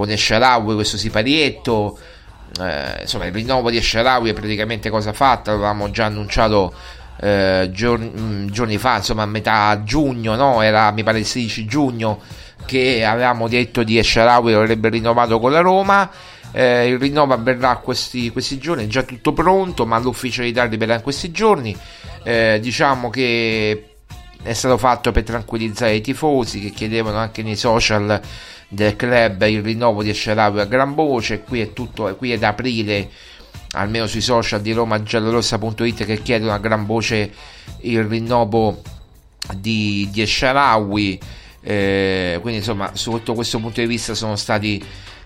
con 0.00 0.10
Esciaraui 0.10 0.74
questo 0.74 0.96
siparietto. 0.96 1.98
Eh, 2.58 3.02
insomma, 3.02 3.26
il 3.26 3.32
rinnovo 3.32 3.70
di 3.70 3.76
Esciaraui 3.76 4.30
è 4.30 4.32
praticamente 4.32 4.88
cosa 4.88 5.12
fatta, 5.12 5.50
l'avevamo 5.50 5.90
già 5.90 6.06
annunciato 6.06 6.72
eh, 7.20 7.68
giorni, 7.70 8.10
mm, 8.18 8.48
giorni, 8.48 8.78
fa, 8.78 8.96
insomma 8.96 9.24
a 9.24 9.26
metà 9.26 9.82
giugno, 9.84 10.36
no? 10.36 10.62
era 10.62 10.90
mi 10.90 11.02
pare 11.02 11.18
il 11.18 11.26
16 11.26 11.66
giugno 11.66 12.18
che 12.64 13.04
avevamo 13.04 13.46
detto 13.46 13.82
di 13.82 13.98
Esciarawi 13.98 14.54
avrebbe 14.54 14.88
rinnovato 14.88 15.38
con 15.38 15.52
la 15.52 15.60
Roma. 15.60 16.10
Eh, 16.52 16.88
il 16.88 16.98
rinnovo 16.98 17.34
avverrà 17.34 17.76
questi, 17.76 18.30
questi, 18.30 18.58
giorni, 18.58 18.84
è 18.84 18.88
già 18.88 19.02
tutto 19.02 19.34
pronto, 19.34 19.84
ma 19.84 19.98
l'ufficialità 19.98 20.62
arriverà 20.62 20.94
in 20.94 21.02
questi 21.02 21.30
giorni. 21.30 21.76
Eh, 22.22 22.58
diciamo 22.60 23.10
che 23.10 23.96
è 24.42 24.52
stato 24.54 24.78
fatto 24.78 25.12
per 25.12 25.22
tranquillizzare 25.22 25.94
i 25.94 26.00
tifosi 26.00 26.60
che 26.60 26.70
chiedevano 26.70 27.18
anche 27.18 27.42
nei 27.42 27.56
social 27.56 28.20
del 28.72 28.94
club 28.94 29.42
il 29.42 29.62
rinnovo 29.62 30.02
di 30.02 30.10
Esciarawi 30.10 30.60
a 30.60 30.64
gran 30.64 30.94
voce. 30.94 31.40
Qui 31.40 31.60
è 31.60 31.72
tutto, 31.72 32.14
qui 32.16 32.32
è 32.32 32.38
da 32.38 32.48
aprile 32.48 33.10
almeno 33.72 34.06
sui 34.06 34.20
social 34.20 34.60
di 34.60 34.72
Roma 34.72 35.02
giallorossa.it 35.02 36.04
che 36.04 36.22
chiedono 36.22 36.52
a 36.52 36.58
gran 36.58 36.86
voce 36.86 37.32
il 37.82 38.04
rinnovo 38.04 38.82
di, 39.54 40.08
di 40.10 40.22
Esharawi 40.22 41.18
eh, 41.62 42.38
quindi 42.40 42.58
insomma 42.60 42.90
sotto 42.94 43.34
questo 43.34 43.58
punto 43.58 43.80
di 43.80 43.86
vista 43.86 44.14
sono 44.14 44.34
stati 44.34 44.82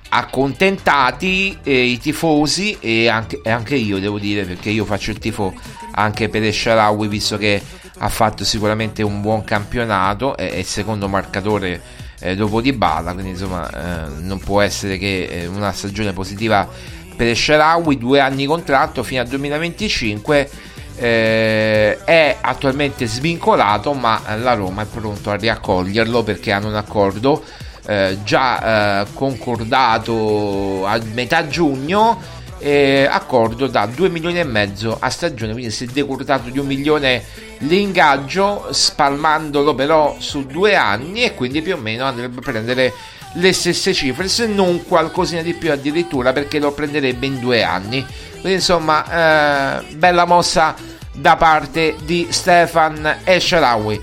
accontentati 0.06 1.58
eh, 1.62 1.84
i 1.84 1.98
tifosi 1.98 2.76
e 2.80 3.08
anche, 3.08 3.40
e 3.42 3.50
anche, 3.50 3.76
io 3.76 3.98
devo 3.98 4.18
dire 4.18 4.44
perché 4.44 4.70
io 4.70 4.84
faccio 4.84 5.10
il 5.10 5.18
tifo 5.18 5.54
anche 5.92 6.28
per 6.28 6.42
Esharawi 6.42 7.08
visto 7.08 7.36
che 7.36 7.62
ha 7.98 8.08
fatto 8.08 8.44
sicuramente 8.44 9.02
un 9.02 9.20
buon 9.20 9.44
campionato, 9.44 10.36
è, 10.36 10.50
è 10.50 10.56
il 10.56 10.64
secondo 10.64 11.08
marcatore 11.08 12.03
eh, 12.24 12.34
dopo 12.34 12.62
Di 12.62 12.72
Bala, 12.72 13.12
quindi 13.12 13.32
insomma 13.32 13.68
eh, 13.68 14.08
non 14.20 14.38
può 14.38 14.62
essere 14.62 14.96
che 14.96 15.24
eh, 15.24 15.46
una 15.46 15.72
stagione 15.72 16.14
positiva 16.14 16.66
per 17.14 17.36
Sharawi, 17.36 17.98
due 17.98 18.18
anni 18.20 18.46
contratto 18.46 19.02
fino 19.02 19.20
al 19.20 19.28
2025. 19.28 20.50
Eh, 20.96 22.04
è 22.04 22.36
attualmente 22.40 23.06
svincolato, 23.06 23.92
ma 23.92 24.22
la 24.36 24.54
Roma 24.54 24.82
è 24.82 24.86
pronto 24.86 25.30
a 25.30 25.34
riaccoglierlo 25.34 26.22
perché 26.22 26.52
hanno 26.52 26.68
un 26.68 26.76
accordo 26.76 27.42
eh, 27.86 28.18
già 28.24 29.02
eh, 29.02 29.06
concordato 29.12 30.86
a 30.86 30.98
metà 31.12 31.46
giugno. 31.46 32.18
Eh, 32.66 33.06
accordo 33.06 33.66
da 33.66 33.84
2 33.84 34.08
milioni 34.08 34.38
e 34.38 34.44
mezzo 34.44 34.96
a 34.98 35.10
stagione, 35.10 35.52
quindi 35.52 35.70
si 35.70 35.84
è 35.84 35.86
decurtato 35.88 36.48
di 36.48 36.58
un 36.58 36.64
milione 36.64 37.22
l'ingaggio, 37.58 38.68
spalmandolo 38.70 39.74
però 39.74 40.16
su 40.18 40.46
due 40.46 40.74
anni 40.74 41.24
e 41.24 41.34
quindi 41.34 41.60
più 41.60 41.74
o 41.74 41.76
meno 41.76 42.06
andrebbe 42.06 42.38
a 42.38 42.42
prendere 42.42 42.90
le 43.34 43.52
stesse 43.52 43.92
cifre, 43.92 44.28
se 44.28 44.46
non 44.46 44.82
qualcosina 44.86 45.42
di 45.42 45.52
più 45.52 45.70
addirittura 45.72 46.32
perché 46.32 46.58
lo 46.58 46.72
prenderebbe 46.72 47.26
in 47.26 47.38
due 47.38 47.62
anni. 47.62 48.02
Quindi 48.30 48.54
insomma, 48.54 49.80
eh, 49.80 49.94
bella 49.96 50.24
mossa 50.24 50.74
da 51.12 51.36
parte 51.36 51.96
di 52.04 52.28
Stefan 52.30 53.18
Esharawi. 53.24 54.00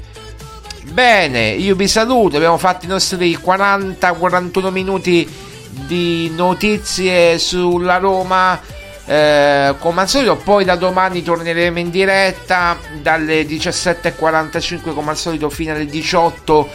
Bene, 0.92 1.50
io 1.50 1.74
vi 1.74 1.88
saluto, 1.88 2.36
abbiamo 2.36 2.60
fatto 2.60 2.86
i 2.86 2.90
nostri 2.90 3.36
40-41 3.36 4.70
minuti 4.70 5.28
di 5.72 6.32
notizie 6.36 7.38
sulla 7.38 7.98
Roma. 7.98 8.60
Eh, 9.06 9.76
come 9.80 10.02
al 10.02 10.10
solito, 10.10 10.38
poi 10.38 10.64
da 10.64 10.76
domani 10.76 11.24
torneremo 11.24 11.80
in 11.80 11.90
diretta 11.90 12.78
dalle 13.02 13.44
17.45 13.44 14.94
come 14.94 15.10
al 15.12 15.18
solito 15.18 15.50
fino 15.50 15.74
alle 15.74 15.86
18 15.86 16.70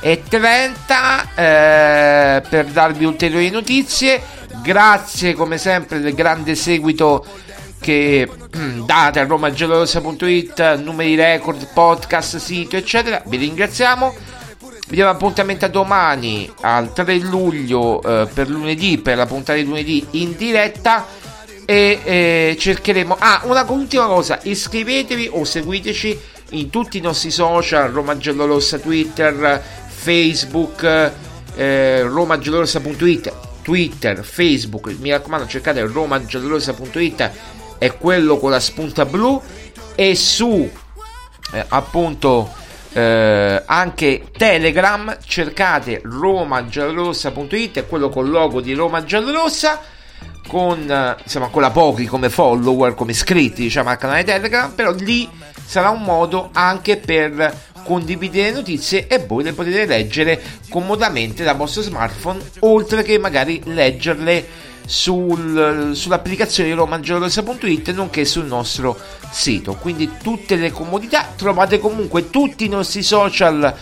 e 0.00 0.22
30 0.28 1.34
eh, 1.34 2.42
per 2.48 2.66
darvi 2.66 3.04
ulteriori 3.04 3.50
notizie. 3.50 4.22
Grazie 4.62 5.34
come 5.34 5.58
sempre 5.58 6.00
del 6.00 6.14
grande 6.14 6.54
seguito 6.54 7.24
che 7.80 8.28
date 8.84 9.20
a 9.20 9.24
romagiallorossa.it, 9.24 10.78
numeri 10.78 11.14
record, 11.14 11.66
podcast, 11.72 12.36
sito, 12.36 12.76
eccetera. 12.76 13.22
Vi 13.26 13.36
ringraziamo. 13.36 14.14
Vi 14.90 14.96
diamo 14.96 15.12
appuntamento 15.12 15.66
a 15.66 15.68
domani 15.68 16.52
al 16.62 16.92
3 16.92 17.18
luglio 17.18 18.02
eh, 18.02 18.26
per 18.26 18.48
lunedì, 18.48 18.98
per 18.98 19.16
la 19.16 19.24
puntata 19.24 19.56
di 19.56 19.64
lunedì 19.64 20.04
in 20.10 20.34
diretta. 20.36 21.06
E 21.64 22.00
eh, 22.02 22.56
cercheremo. 22.58 23.16
Ah, 23.16 23.42
una 23.44 23.64
ultima 23.68 24.06
cosa: 24.06 24.40
iscrivetevi 24.42 25.28
o 25.30 25.44
seguiteci 25.44 26.18
in 26.50 26.70
tutti 26.70 26.98
i 26.98 27.00
nostri 27.00 27.30
social, 27.30 27.92
Roma 27.92 28.16
Giallorossa, 28.16 28.80
Twitter, 28.80 29.62
Facebook, 29.86 31.12
eh, 31.54 32.02
romagiallorossa.it, 32.02 33.32
Twitter, 33.62 34.24
Facebook, 34.24 34.92
mi 34.98 35.10
raccomando 35.10 35.46
cercate 35.46 35.86
romagiallorossa.it, 35.86 37.30
è 37.78 37.96
quello 37.96 38.38
con 38.38 38.50
la 38.50 38.58
spunta 38.58 39.04
blu 39.04 39.40
e 39.94 40.16
su 40.16 40.68
eh, 41.52 41.64
appunto 41.68 42.58
eh, 42.92 43.62
anche 43.64 44.24
Telegram 44.36 45.16
cercate 45.24 46.00
romagiallorossa.it, 46.02 47.78
è 47.78 47.86
quello 47.86 48.08
con 48.08 48.26
il 48.26 48.32
logo 48.32 48.60
di 48.60 48.72
Roma 48.74 49.04
Giallorossa 49.04 49.80
con 50.46 51.16
insomma 51.22 51.48
con 51.48 51.62
la 51.62 51.70
pochi 51.70 52.06
come 52.06 52.28
follower, 52.28 52.94
come 52.94 53.12
iscritti 53.12 53.62
diciamo 53.62 53.90
al 53.90 53.98
canale 53.98 54.24
Telegram, 54.24 54.72
però 54.72 54.92
lì 54.92 55.28
sarà 55.64 55.90
un 55.90 56.02
modo 56.02 56.50
anche 56.52 56.96
per 56.96 57.68
condividere 57.84 58.50
notizie 58.50 59.06
e 59.06 59.24
voi 59.26 59.44
le 59.44 59.52
potete 59.52 59.86
leggere 59.86 60.40
comodamente 60.68 61.44
dal 61.44 61.56
vostro 61.56 61.82
smartphone, 61.82 62.40
oltre 62.60 63.02
che 63.02 63.18
magari 63.18 63.60
leggerle 63.64 64.68
sul, 64.84 65.92
sull'applicazione 65.94 66.70
di 66.70 66.74
romangiallorosa.it 66.74 67.90
nonché 67.92 68.24
sul 68.24 68.46
nostro 68.46 68.98
sito. 69.30 69.74
Quindi 69.74 70.10
tutte 70.22 70.56
le 70.56 70.70
comodità, 70.70 71.26
trovate 71.36 71.78
comunque 71.78 72.30
tutti 72.30 72.64
i 72.64 72.68
nostri 72.68 73.02
social 73.02 73.74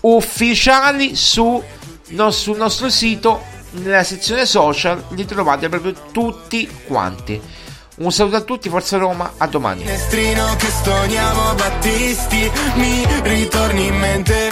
ufficiali 0.00 1.16
su, 1.16 1.62
no, 2.08 2.30
sul 2.30 2.56
nostro 2.56 2.88
sito 2.88 3.54
nella 3.70 4.04
sezione 4.04 4.46
social 4.46 5.02
li 5.10 5.24
trovate 5.24 5.68
proprio 5.68 5.94
tutti 6.12 6.68
quanti. 6.86 7.40
Un 7.96 8.12
saluto 8.12 8.36
a 8.36 8.40
tutti, 8.42 8.68
Forza 8.68 8.98
Roma, 8.98 9.32
a 9.38 9.46
domani. 9.46 9.80
Finestrino 9.80 10.54
che 10.56 10.66
stoniamo 10.66 11.54
Battisti, 11.54 12.50
mi 12.74 13.06
ritorni 13.22 13.86
in 13.86 13.96
mente. 13.96 14.50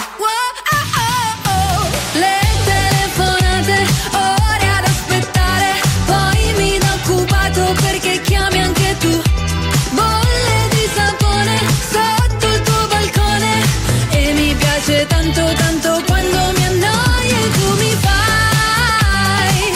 Tanto 15.35 15.53
tanto 15.55 16.03
quando 16.07 16.53
mi 16.57 16.65
annoi 16.65 17.29
e 17.29 17.51
tu 17.51 17.75
mi 17.77 17.91
fai 18.05 19.73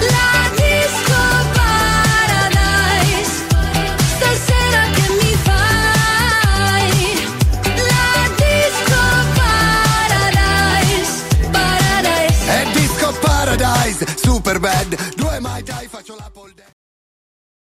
la 0.00 0.50
disco 0.56 1.20
paradise. 1.52 3.32
Stasera 4.16 4.82
che 4.94 5.06
mi 5.20 5.32
fai 5.44 6.92
la 7.90 8.28
disco 8.36 9.00
paradise, 9.34 11.12
paradise. 11.50 12.46
È 12.46 12.66
Disco 12.72 13.12
Paradise, 13.20 14.06
super 14.16 14.58
bad. 14.60 15.14
Due 15.14 15.40
mai 15.40 15.62
dai, 15.62 15.86
faccio 15.88 16.16
la 16.16 16.30
po- 16.32 16.48